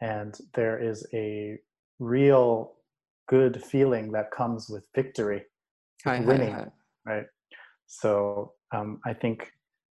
[0.00, 1.58] And there is a
[1.98, 2.72] real
[3.28, 5.42] good feeling that comes with victory,
[6.04, 6.72] はいはい winning, はい。
[7.06, 7.26] right?
[7.86, 9.52] So um, I think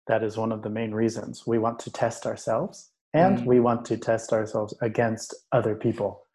[0.08, 3.46] that is one of the main reasons we want to test ourselves and Mm.
[3.46, 6.26] we want to test ourselves against other people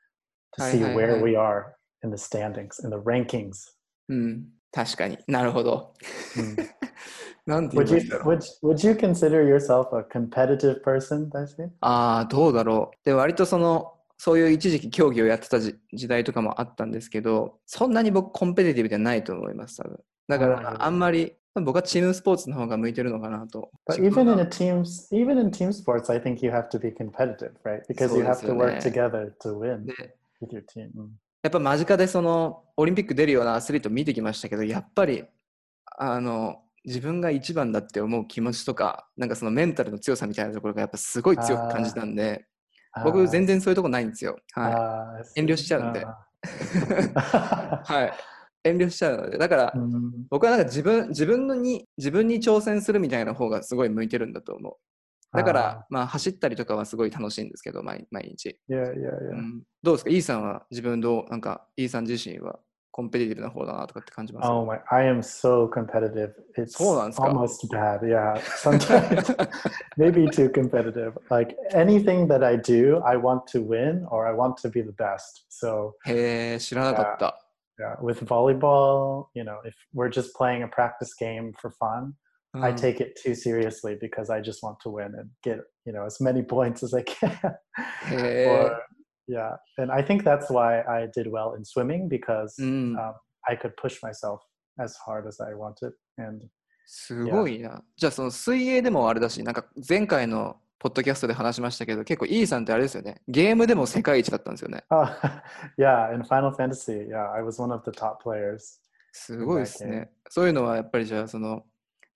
[0.56, 1.22] to Hi, see hi, where hi.
[1.22, 3.74] we are in the standings, in the rankings.
[4.10, 4.46] うん。
[4.72, 5.93] 確かになるほど。
[6.38, 6.56] うん
[7.46, 11.28] なんて言 you いんだろう would would you consider yourself a competitive person?
[11.81, 12.96] ああ、どうだろう。
[13.05, 19.98] で、割とその、そういう一時期競技をやってたじ時代とかもあったんですけど、そんなに僕コンペティティブじゃないと思います、多分。
[20.28, 23.70] だから、あんまり、僕はチームスポーツの方が向いてるのかなと。
[23.87, 26.90] But even in は a teams, even in team sports, I think you have to be
[26.90, 27.83] competitive, right?
[27.88, 29.92] Because you have to work together to win で
[30.40, 30.90] with your team.
[30.94, 31.09] Mm.
[31.42, 35.24] やっぱ間近でそのオリンピック出るようなアスリート見てきましたけど、やっぱり
[35.98, 42.47] あの自分が一番だって思う気持ちとか、なんかそのメンタルの強さみたいなところがやっぱすごい強く感じたんで、
[43.05, 44.38] 僕 Ah, 全然そういうとこないんですよ。
[44.53, 45.40] は ah, い。
[45.40, 46.05] 遠慮.しちゃうんで。
[46.05, 46.16] Ah.
[47.85, 48.12] はい。
[48.64, 50.11] 遠慮しちゃうので、だから、Mm.
[50.31, 55.37] 僕はなんか自分自分のに自分に挑戦するみたいな方がすごい向いてるんだと思う。
[55.37, 59.35] だから、まあ走ったりとかはすごい楽しいんですけど、毎毎日、Yeah, yeah, う yeah.
[59.37, 59.62] ん。
[59.83, 60.11] どうですか？
[60.11, 62.61] イーさんは自分どう、なんかイーさん自身は？
[62.91, 66.34] コンペティティブな方だなとかって感じます Oh my, I am so competitive.
[66.58, 67.28] It's そうなんですか？
[67.28, 68.00] almost bad.
[68.04, 69.36] Yeah, sometimes
[69.98, 71.13] maybe too competitive.
[71.30, 74.91] Like anything that I do, I want to win or I want to be the
[74.93, 75.46] best.
[75.50, 77.39] So へえ、知らなかった。
[77.80, 82.13] yeah, with volleyball, you know, if we're just playing a practice game for fun,
[82.56, 85.93] うん I take it too seriously because I just want to win and get you
[85.93, 87.30] know as many points as I can.
[88.10, 88.72] へ or
[89.33, 92.97] yeah, and I think that's why I did well in swimming because え、うん。
[92.97, 94.40] um, I could push myself
[94.79, 95.92] as hard as I wanted.
[96.18, 96.47] And
[96.87, 97.83] すごいな。
[97.97, 103.23] じゃあその水泳でもあれだし、なんか前回のポッドキャストで話しましたけど、結構イーさんってあれですよね。
[103.29, 104.85] ゲームでも世界一だったんですよね。
[104.90, 105.07] oh,
[105.79, 108.81] yeah, in Final Fantasy, yeah, I was one of the top players.
[109.12, 110.11] すごいですね。
[110.29, 111.64] そういうのはやっぱりじゃあその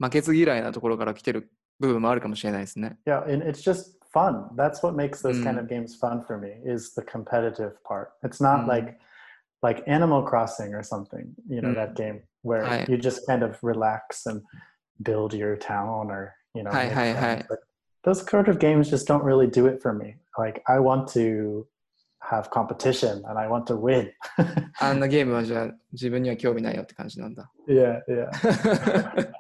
[0.01, 2.99] 負けず嫌いなところから来てる部分もあるかもしれないですね。
[3.07, 4.50] Yeah, and it's just fun.
[4.56, 5.62] That's what makes those kind Mm.
[5.62, 8.14] of games fun for me is the competitive part.
[8.24, 8.68] It's not Mm.
[8.68, 9.00] like
[9.64, 11.76] like Animal Crossing or something, you know, Mm.
[11.76, 12.90] that game where Right.
[12.90, 14.42] you just kind of relax and
[15.04, 17.42] build your town or, you know, Hi, make hi, friends.
[17.44, 17.46] hi.
[17.48, 17.60] But
[18.04, 20.18] those sort of games just don't really do it for me.
[20.36, 21.68] Like I want to
[22.32, 24.12] have competition and I want to win.
[24.80, 27.52] あんなゲームはじゃあ自分には興味ないよって感じなんだ。
[27.68, 29.32] yeah, yeah.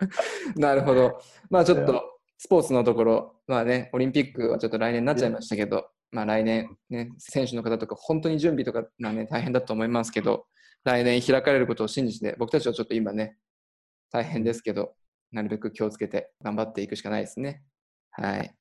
[0.56, 1.20] な るほど。
[1.50, 2.02] まあちょっ Yeah.
[2.37, 10.47] とスポーツのところ、まあね、オリンピックはちょっと来年になっちゃいましたけど、まあ来年ね、選手の方とか本当に準備とかがね、大変だと思いますけど、
[10.85, 13.37] 来年開かれることを信じて、僕たちはちょっと今ね、
[14.13, 14.95] 大変ですけど、
[15.33, 17.63] なるべく気をつけて頑張っていくしかないですね。
[18.13, 18.55] はい。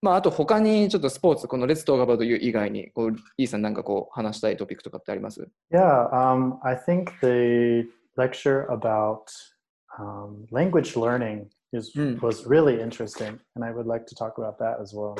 [0.00, 9.26] まああと他にちょっとスポーツ、このレッツトーガバという以外に、こう、イーさんなんかこう話したいトピックとかってあります？Yeah, um, I think the lecture about
[9.98, 12.20] um, language learning is Mm.
[12.20, 15.14] was really interesting, and I would like to talk about that as well.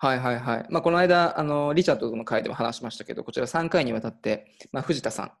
[0.00, 0.66] はいはいはい。
[0.70, 5.32] まあ、この間、あの、リチャードの回でも話しましたけど、こちら3回にわたって、まあ、藤田さん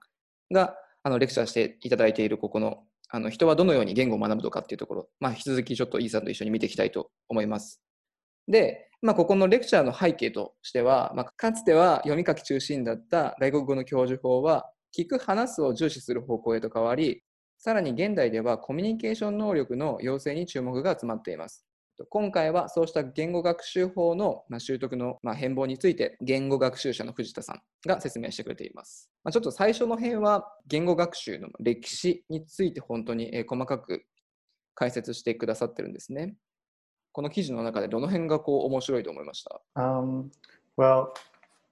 [0.52, 7.80] があのレクチャーしていただいているここの、あの人はどのように言語を学ぶのかっていうところ、まあ、引き続きちょっとイーさんと一緒に見ていきたいと思います。
[8.48, 17.22] で、まあ、ここのレクチャーの背景としては、まあ、かつては読み書き中心だった外国語の教授法は、聞く、話すを重視する方向へと変わり、
[17.58, 21.64] さらに現代ではコミュニケーション能力の養成に注目が集まっています。
[22.08, 29.10] 今回はそうした言語学習法のまあ習得のまあ変貌について言語学習者の藤田さんが説明してくれています。
[29.24, 34.04] まあ、ちょっと最初の辺は言語学習の歴史について本当にえー細かく
[34.76, 36.36] 解説してくださってるんですね。
[37.10, 40.30] この記事の中でどの辺がこう面白いと思いました？Um,
[40.76, 41.08] well,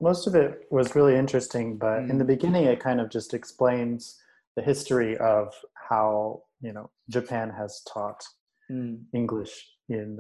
[0.01, 4.26] most of it was really interesting, but in the beginning, it kind of just explains
[4.57, 5.55] the history of
[5.89, 8.25] how you know Japan has taught
[8.71, 8.99] mm.
[9.15, 10.19] English in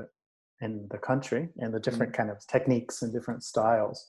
[0.60, 2.16] in the country and the different mm.
[2.16, 4.06] kind of techniques and different styles.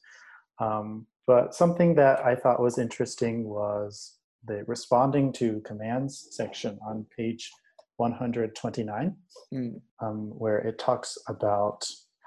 [0.60, 7.06] Um, but something that I thought was interesting was the responding to commands section on
[7.16, 7.52] page
[7.98, 9.16] 129,
[9.54, 9.82] mm.
[10.02, 11.86] um, where it talks about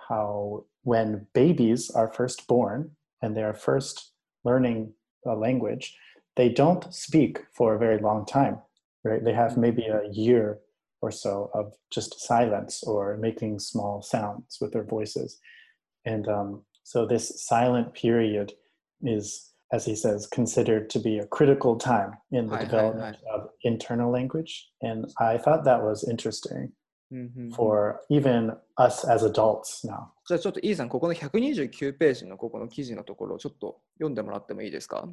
[0.08, 2.90] how when babies are first born
[3.22, 4.12] and they are first
[4.44, 4.92] learning
[5.26, 5.96] a language,
[6.39, 8.59] they don't speak for a very long time,
[9.03, 9.23] right?
[9.23, 10.59] They have maybe a year
[11.01, 15.39] or so of just silence or making small sounds with their voices.
[16.05, 18.53] And um, so this silent period
[19.01, 23.17] is, as he says, considered to be a critical time in the Hi, hi, development
[23.33, 24.69] of internal language.
[24.81, 26.71] And I thought that was interesting
[27.11, 30.07] うんうんうん for even us as adults now.
[30.27, 35.07] じゃあちょっとイーさん、ここの129ページのここの記事のところをちょっと読んでもらってもいいですか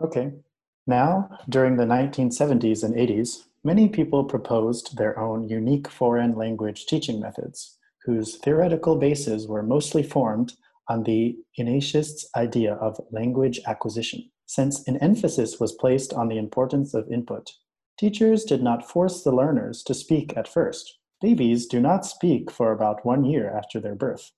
[0.00, 0.32] Okay.
[0.86, 7.20] Now, during the 1970s and 80s, many people proposed their own unique foreign language teaching
[7.20, 10.54] methods, whose theoretical bases were mostly formed
[10.88, 14.30] on the Ignatiists' idea of language acquisition.
[14.46, 17.50] Since an emphasis was placed on the importance of input,
[17.98, 20.98] teachers did not force the learners to speak at first.
[21.20, 24.30] Babies do not speak for about one year after their birth.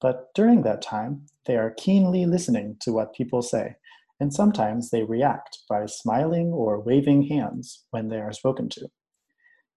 [0.00, 3.76] But during that time, they are keenly listening to what people say
[4.19, 8.87] and sometimes they react by smiling or waving hands when they are spoken to.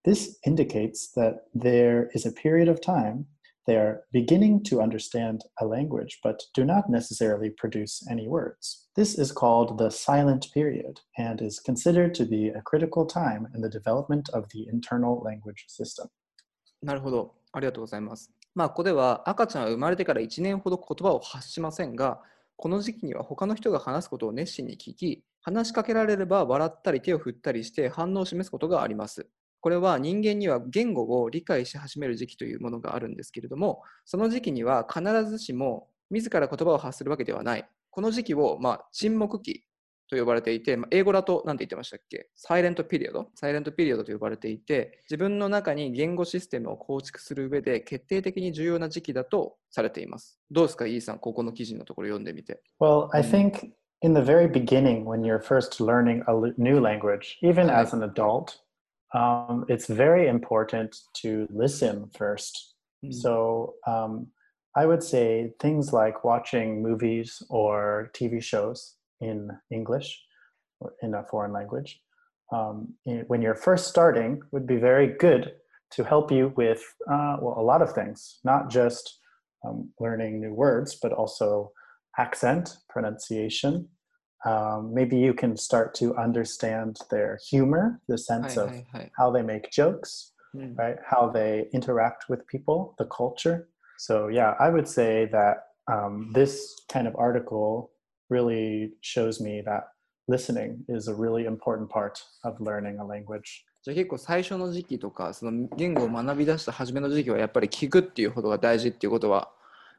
[0.04, 3.26] This indicates that there is a period of time
[3.66, 8.88] they are beginning to understand a language but do not necessarily produce any words.
[8.94, 13.62] This is called the silent period and is considered to be a critical time in
[13.62, 16.08] the development of the internal language system.
[16.82, 17.34] なるほど。
[17.52, 18.30] ありがとうございます。
[18.54, 22.20] まあ、ここでは赤ちゃんは生まれてから1年ほど言葉を発しませんが、
[22.61, 29.29] この時期には他の人が話すことを熱心に聞き、話しかけられれば笑ったり手を振ったりして反応を示すことがあります。
[29.61, 37.65] これは人間には言語を理解し始める時期というものがあるんですけれども、その時期には必ずしも自ら言葉を発するわけではない。
[37.91, 39.63] この時期を、ま、沈黙期
[40.09, 50.39] と呼ばれていて、まあ英語だと何て言ってましたっけサイレントピリオドサイレントピリオドと呼ばれていて、自分の中に言語システムを構築する上で決定的に重要な時期だとされています。
[50.51, 52.61] どうですか、イーさん、ここの記事のところ読んでみて。
[52.79, 53.29] Well, I Mm.
[53.31, 58.03] think in the very beginning, when you're first learning a new language, even as an
[58.03, 58.59] adult,
[59.13, 60.91] um, it's very important
[61.21, 62.75] to listen first.
[63.03, 63.13] Mm.
[63.13, 64.27] So um,
[64.75, 70.21] I would say things like watching movies or TV shows in English
[70.79, 72.01] or in a foreign language,
[72.51, 72.93] um,
[73.27, 75.53] when you're first starting, would be very good
[75.91, 79.19] to help you with uh, well, a lot of things, not just
[79.65, 81.71] um, learning new words, but also
[82.17, 83.88] accent, pronunciation.
[84.45, 89.12] Um, maybe you can start to understand their humor, the sense hi, of hi, hi.
[89.17, 90.77] how they make jokes, mm.
[90.77, 90.95] right?
[91.05, 93.67] How they interact with people, the culture.
[93.97, 97.91] So yeah, I would say that um, this kind of article
[98.30, 99.84] really shows me that
[100.28, 102.14] listening is a really important part
[102.44, 103.64] of learning a language.
[103.83, 109.50] じゃあ結構最初の時期とか、その言語を学び出した初めの時期はやっぱり聞くっていうことが大事っていうことは、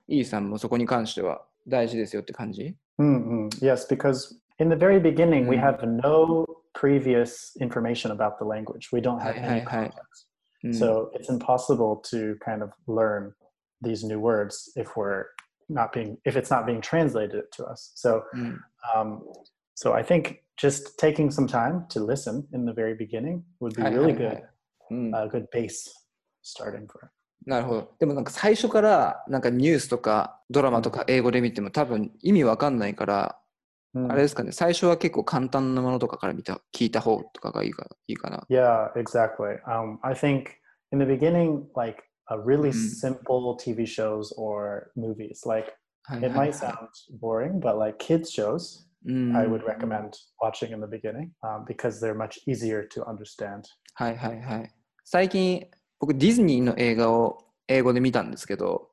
[0.08, 3.50] イーさんもそこに関しては大事ですよって感じ Mm-mm.
[3.62, 5.62] Yes, because in the very beginning, we Mm.
[5.62, 8.90] have no previous information about the language.
[8.92, 9.90] We don't have Hi, any hi, hi.
[9.90, 10.28] context.
[10.64, 13.34] うん So it's impossible to kind of learn
[13.84, 15.26] these new words if we're
[15.70, 17.92] not being if it's not being translated to us.
[17.96, 18.60] So うん、
[18.96, 19.20] um,
[19.76, 23.84] so I think just taking some time to listen in the very beginning would be
[23.84, 24.44] はい really はいは good, い
[24.92, 25.92] うん、 a good base
[26.44, 27.10] starting for.
[27.46, 27.92] なるほど。
[28.00, 33.40] でもなんか最初からなんかニュースとかドラマとか英語で見ても多分意味わかんないから
[33.96, 34.12] Mm.
[34.12, 38.46] あれですかね、最初は結構簡単なものとかから見た聞いた方とかがいいかいいかな。
[38.50, 39.58] Yeah, exactly.
[39.64, 40.48] Um, I think
[40.92, 42.73] in the beginning, like a really Mm.
[42.73, 45.73] simple TV shows or movies, like
[46.05, 46.77] はい it はい might sound
[47.21, 50.11] boring, but like kids shows, うん I would recommend
[50.43, 53.63] watching in the beginning um, because they're much easier to understand.
[53.95, 54.71] はいはいはい。
[55.05, 55.67] 最近、
[55.99, 58.89] 僕ディズニーの映画を英語で見たんですけど、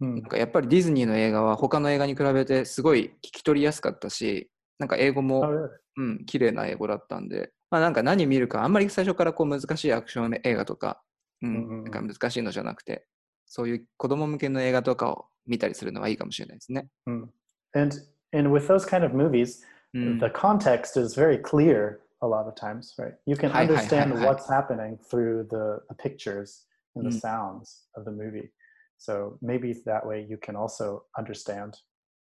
[0.00, 0.12] Hmm.
[0.14, 5.68] なんかやっぱりディズニーの映画は他の映画に比べてすごい聞き取りやすかったし、なんか英語 Oh, も、really?
[5.96, 11.02] うん、綺麗な英語だったんで、まあなんか何見るか、あんまり最初からこう難しいアクション映画とか、
[11.42, 13.06] うん、うんうんうんなんか難しいのじゃなくて、
[13.46, 16.88] そういう子供向けの映画とかを見たりするのはいいかもしれないですね。
[17.06, 17.28] Mm.
[17.74, 17.96] And
[18.32, 19.62] and with those kind of movies,
[19.94, 23.14] うん、the context is very clear a lot of times, right?
[23.26, 27.20] You can understand what's happening through the, the pictures and the Mm.
[27.20, 28.50] sounds of the movie.
[28.98, 31.74] So maybe that way you can also understand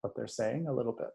[0.01, 1.07] what they're saying a little bit.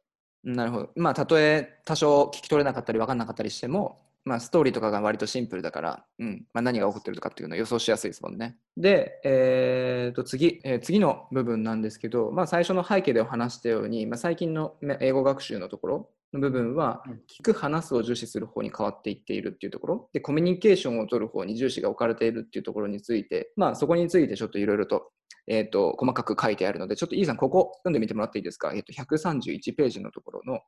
[0.44, 0.90] なるほど。
[0.96, 8.56] まあ、たとえ多少聞き取れなかったり分かんなかったりしても、まあ、ストーリーとかが割とシンプルだから、うんまあ、何が起こってるかっていうのを予想しやすいですもんね。
[8.76, 25.10] で、えー、と次、えー次の部分なんですけど、まあ、最初の背景でお話したように、まあ、最近のね英語学習のところの部分はうん、聞く、話すを重視する方に変わっていっているっていうところ、で、コミュニケーションを取る方に重視が置かれているっていうところについて、まあ、そこについてちょっといろいろと、
[25.46, 30.60] えー、と細かく書いてあるので、ちょっとイーさん、ここ読んでみてもらっていいですか、えー、と131ページのところの、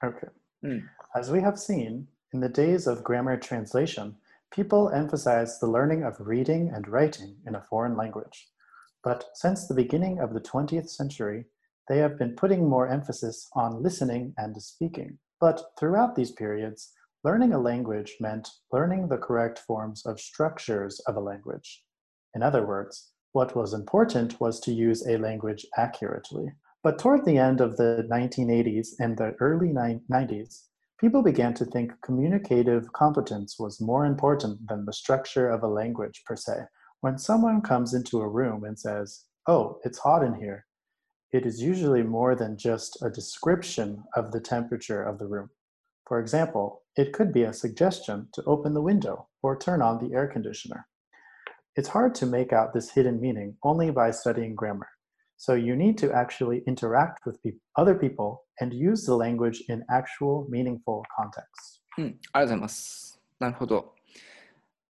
[0.00, 0.30] Okay.
[0.62, 0.82] うん、
[1.14, 2.02] As we have seen,
[2.32, 4.16] in the days of grammar translation,
[4.50, 8.48] people emphasized the learning of reading and writing in a foreign language.
[9.02, 11.46] But since the beginning of the 20th century,
[11.88, 15.18] they have been putting more emphasis on listening and speaking.
[15.40, 16.92] But throughout these periods,
[17.24, 21.82] learning a language meant learning the correct forms of structures of a language.
[22.34, 26.52] In other words, what was important was to use a language accurately.
[26.82, 30.67] But toward the end of the 1980s and the early 90s,
[30.98, 36.22] people began to think communicative competence was more important than the structure of a language
[36.26, 36.64] per se.
[37.00, 40.66] When someone comes into a room and says, Oh, it's hot in here,
[41.32, 45.50] it is usually more than just a description of the temperature of the room.
[46.06, 50.14] For example, it could be a suggestion to open the window or turn on the
[50.14, 50.86] air conditioner.
[51.76, 54.88] It's hard to make out this hidden meaning only by studying grammar.
[55.37, 59.83] So you need to actually interact with peop other people and use the language in
[59.89, 61.81] actual meaningful context.
[61.97, 63.19] うん、ありがとうございます。
[63.39, 63.93] なるほど。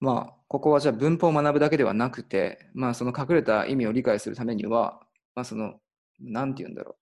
[0.01, 5.01] まあ、ここはじゃあ文法を学ぶだけではなくて、まあ、その隠れた意味を理解するためには、
[5.35, 5.81] まあ、その、
[6.21, 6.97] なんて言うんだろ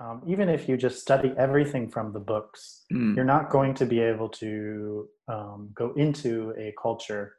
[0.00, 2.96] Um, even if you just study everything from the books, う。
[2.96, 7.32] うん you're not going to be able to um, go into a culture,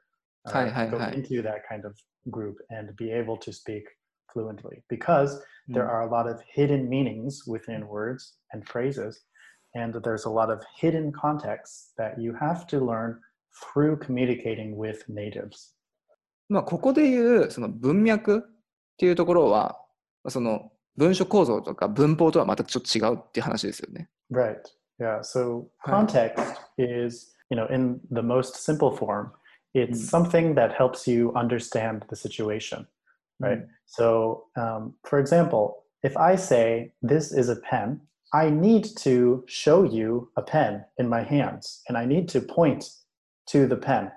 [0.45, 1.11] uh, Hi, hi, go hi.
[1.11, 1.95] into that kind of
[2.29, 3.85] group and be able to speak
[4.35, 9.21] fluently because there うん are a lot of hidden meanings within words and phrases,
[9.75, 13.19] and there's a lot of hidden contexts that you have to learn
[13.73, 15.75] through communicating with natives.
[16.49, 18.41] まあ、ここで言うその文脈っ
[18.97, 19.77] ていうところは、
[20.27, 24.09] その文書構造とか文法とはまたちょっと違うっていう話ですよね。
[24.31, 24.57] Right.
[24.99, 25.21] Yeah.
[25.21, 25.91] So Hi.
[26.05, 26.43] context
[26.77, 29.31] is, you know, in the most simple form,
[29.73, 29.95] it's Mm.
[29.95, 32.85] something that helps you understand the situation.
[33.40, 33.60] Right.
[33.86, 38.00] So, um, for example, if I say this is a pen,
[38.32, 42.84] I need to show you a pen in my hands, and I need to point
[43.48, 44.10] to the pen.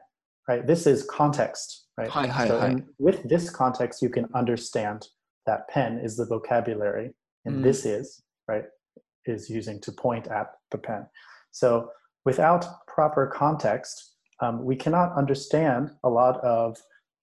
[0.48, 0.66] Right.
[0.66, 1.86] This is context.
[1.98, 2.10] Right.
[2.10, 2.68] Hi, hi, so hi.
[2.70, 5.08] in- with this context, you can understand
[5.46, 7.14] that pen is the vocabulary,
[7.46, 7.64] and Mm.
[7.64, 8.66] this is right
[9.26, 11.08] is using to point at the pen.
[11.52, 11.92] So
[12.26, 16.78] without proper context, um, we cannot understand a lot of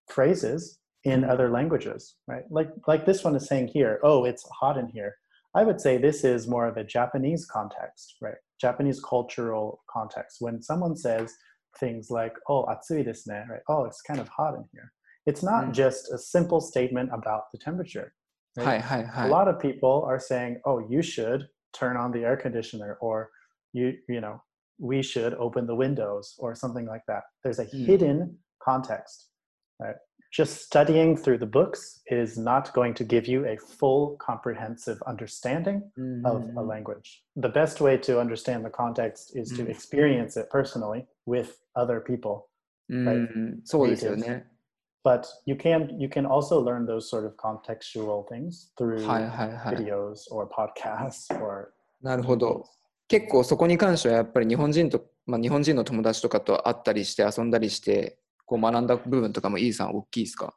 [0.08, 2.42] phrases in other languages, right?
[2.50, 5.14] Like, like this one is saying here, oh, it's hot in here.
[5.54, 8.40] I would say this is more of a Japanese context, right?
[8.60, 10.38] Japanese cultural context.
[10.40, 11.32] When someone says
[11.78, 13.60] things like, oh, atsui desu ne, right?
[13.68, 14.92] Oh, it's kind of hot in here.
[15.26, 15.72] It's not mm.
[15.72, 18.12] just a simple statement about the temperature.
[18.56, 18.66] Right?
[18.66, 19.26] Hi, hi, hi.
[19.28, 23.30] A lot of people are saying, oh, you should turn on the air conditioner or
[23.72, 24.42] you, you know,
[24.80, 27.22] we should open the windows or something like that.
[27.44, 27.86] There's a mm.
[27.86, 29.28] hidden context,
[29.80, 29.94] right?
[30.33, 35.81] Just studying through the books is not going to give you a full, comprehensive understanding
[35.97, 37.23] うん of a language.
[37.35, 39.69] The best way to understand the context is to Mm.
[39.69, 42.43] experience it personally with other people.
[42.89, 44.47] うんそうですよね。
[45.03, 49.75] But you can you can also learn those sort of contextual things through はいはいはい。
[49.75, 52.65] videos or podcasts or なるほど。
[53.09, 60.54] 結構そこに関してはやっぱり日本人と、まあ、日本人の友達とかと会ったりして遊んだりして こう学んだ部分とかもイーさん大きいですか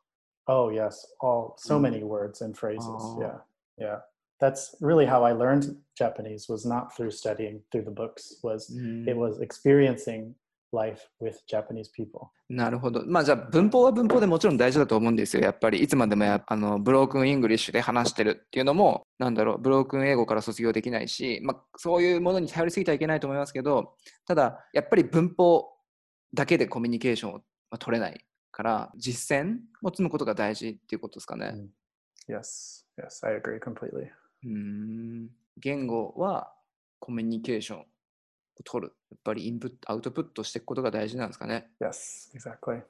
[0.48, 1.82] ？Oh yes all so Mm.
[1.92, 3.20] many words and phrases Oh.
[3.22, 3.40] yeah
[3.78, 4.00] yeah
[4.40, 8.72] that's really how I learned Japanese was not through studying through the books was
[9.08, 10.34] it was experiencing
[10.72, 12.30] life with Japanese people.
[12.48, 13.04] なるほど。
[13.06, 15.44] まあじゃあ文法は文法でもちろん大事だと思うんですよ。
[15.44, 23.94] やっぱりいつまでもやあのブロークンイングリッシュで話してるっていうのも、なんだろう、ブロークン英語から卒業できないし、まあそういうものに頼りすぎてはいけないと思いますけど、
[24.26, 25.70] ただやっぱり文法
[26.34, 27.42] だけでコミュニケーションを
[27.78, 31.68] 取れないから実践を積むことが大事っていうことですかね。
[32.28, 34.10] Yes, yes, I agree completely.
[34.46, 36.54] うん言語は
[37.00, 37.86] コミュニケーションを
[38.64, 38.94] 取る。
[39.12, 41.70] やっぱりインプット、アウトプットしていくことが大事なんですかね。
[41.82, 42.82] Yes, exactly.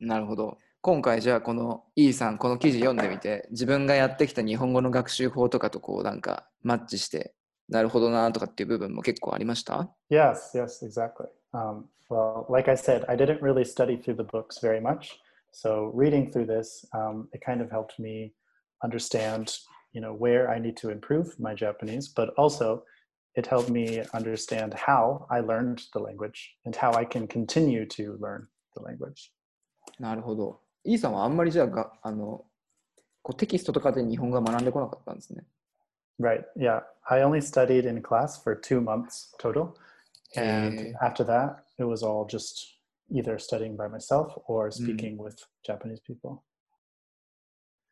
[0.00, 0.58] なるほど。
[0.80, 7.34] 今回じゃあこの E さん、この記事読んでみて、自分がやってきた日本語の学習法とかとこうなんかマッチして、
[7.68, 11.28] なるほどなとかっていう部分も結構ありました？Yes, yes, exactly.
[11.53, 15.19] Um, well, like I said, I didn't really study through the books very much.
[15.51, 18.33] So reading through this, um, it kind of helped me
[18.83, 19.57] understand,
[19.93, 22.83] you know, where I need to improve my Japanese, but also
[23.35, 28.17] it helped me understand how I learned the language and how I can continue to
[28.19, 29.31] learn the language.
[29.99, 30.61] なるほど。
[30.83, 32.45] E さんはあんまりじゃあがあの
[33.21, 35.43] こうテキストとかで日本語は学んでこなかったんですね。
[36.19, 36.43] Right.
[36.57, 36.83] Yeah.
[37.09, 39.73] I only studied in class for two months total.
[40.36, 42.78] And after that, it was all just
[43.10, 46.42] either studying by myself or speaking with Japanese people.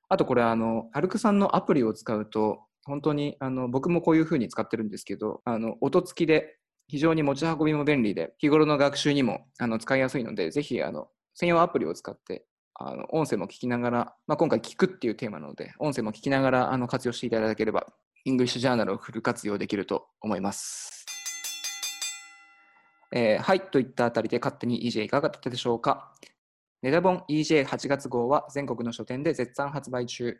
[0.09, 6.57] あとこれあの、アルクさんのアプリを使うと、本当にあの僕もこういうふうに使ってるんですけど、あの音付きで
[6.89, 17.87] 非常に持ち運びも便利で、日頃の学習にもあの使いやすいので、ぜひあの専用アプリを使って、あの音声も聞きながら、まあ、今回聞くっていうテーマなので、音声も聞きながらあの活用していただければ、
[18.25, 21.02] English Journal をフル活用できると思います。
[23.13, 26.13] えーはい、といったあたりで勝手に EJ いかがだったでしょうか？
[26.83, 30.37] ネタ本 EJ8 月号は全国の書店で絶賛発売中。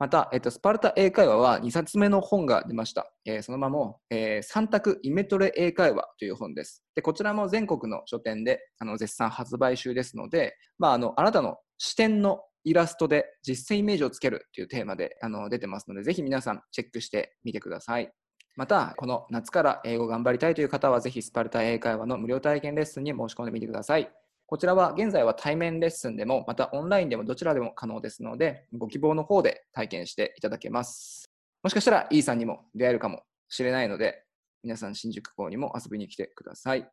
[0.00, 3.12] また、えっと、スパルタ英会話は2冊目の本が出ました。
[3.24, 6.82] えーその名も、えー、3択イメトレ英会話という本です。
[6.96, 18.10] で、こちらも全国の書店であの絶賛発売中ですので、まあ、あのあなたの視点のイラストで実践イメージをつけるというテーマであの出てますので、ぜひ皆さんチェックしてみてください。
[18.56, 24.10] また、この夏から英語頑張りたいという方は、ぜひスパルタ英会話の無料体験レッスンに申し込んでみてください。
[24.46, 31.28] こちらは現在は対面レッスンでも、またオンラインでもどちらでも可能ですので、ご希望の方で体験していただけます。
[31.62, 34.22] もしかしたら E さんにも出会えるかもしれないので、
[34.62, 36.88] 皆さん新宿港にも遊びに来てください。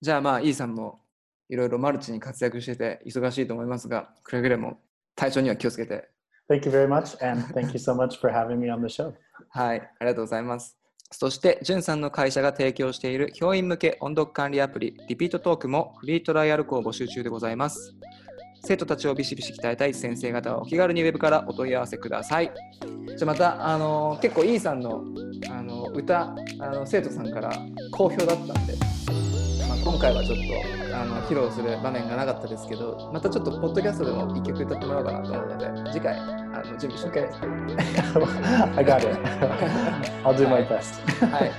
[0.00, 1.00] じゃあまあ E さんも
[1.48, 4.80] いろいろマルチに活躍してて忙しいと思いますが、くれぐれも
[5.14, 6.08] 体調には気をつけて。
[6.50, 7.16] Thank you very much.
[7.26, 9.14] And thank you so much for having me on the show.
[9.50, 10.83] はい、ありがとうございます。
[11.16, 17.94] そして、じゅんさんの会社が提供している教員向け音読管理アプリ、リピートトークもフリートライアル校を募集中でございます。
[18.64, 22.50] 生徒たちをビシビシ鍛えたい先生方はお気軽にウェブからお問い合わせください。
[23.06, 25.04] じゃあまた、あの結構 E さんの
[25.50, 27.52] あの歌あの生徒さんから
[27.92, 28.74] 好評だったんで、
[29.68, 30.38] まあ、今回はちょっ
[30.78, 30.83] と
[31.28, 38.18] 披露する場面がなかったですけど、またちょっとポッドキャストでも一曲歌ってもらおうかなと思うので、次回あの準備しておき.
[38.20, 38.78] ます。
[38.78, 39.18] I got it.
[40.24, 41.00] I'll do my best.
[41.30, 41.52] はい。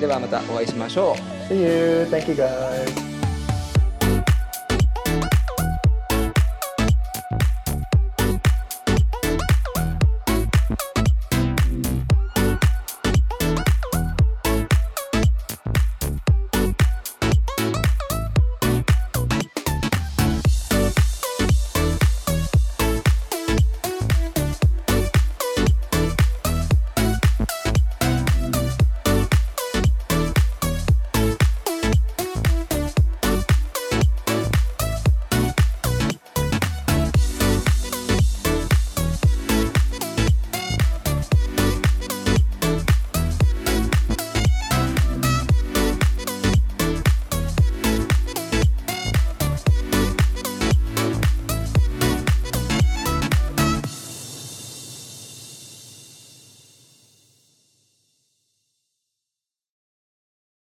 [0.00, 1.14] ではまたお会いしましょ
[1.48, 1.52] う。
[1.52, 2.06] See you.
[2.10, 3.11] Thank you, guys.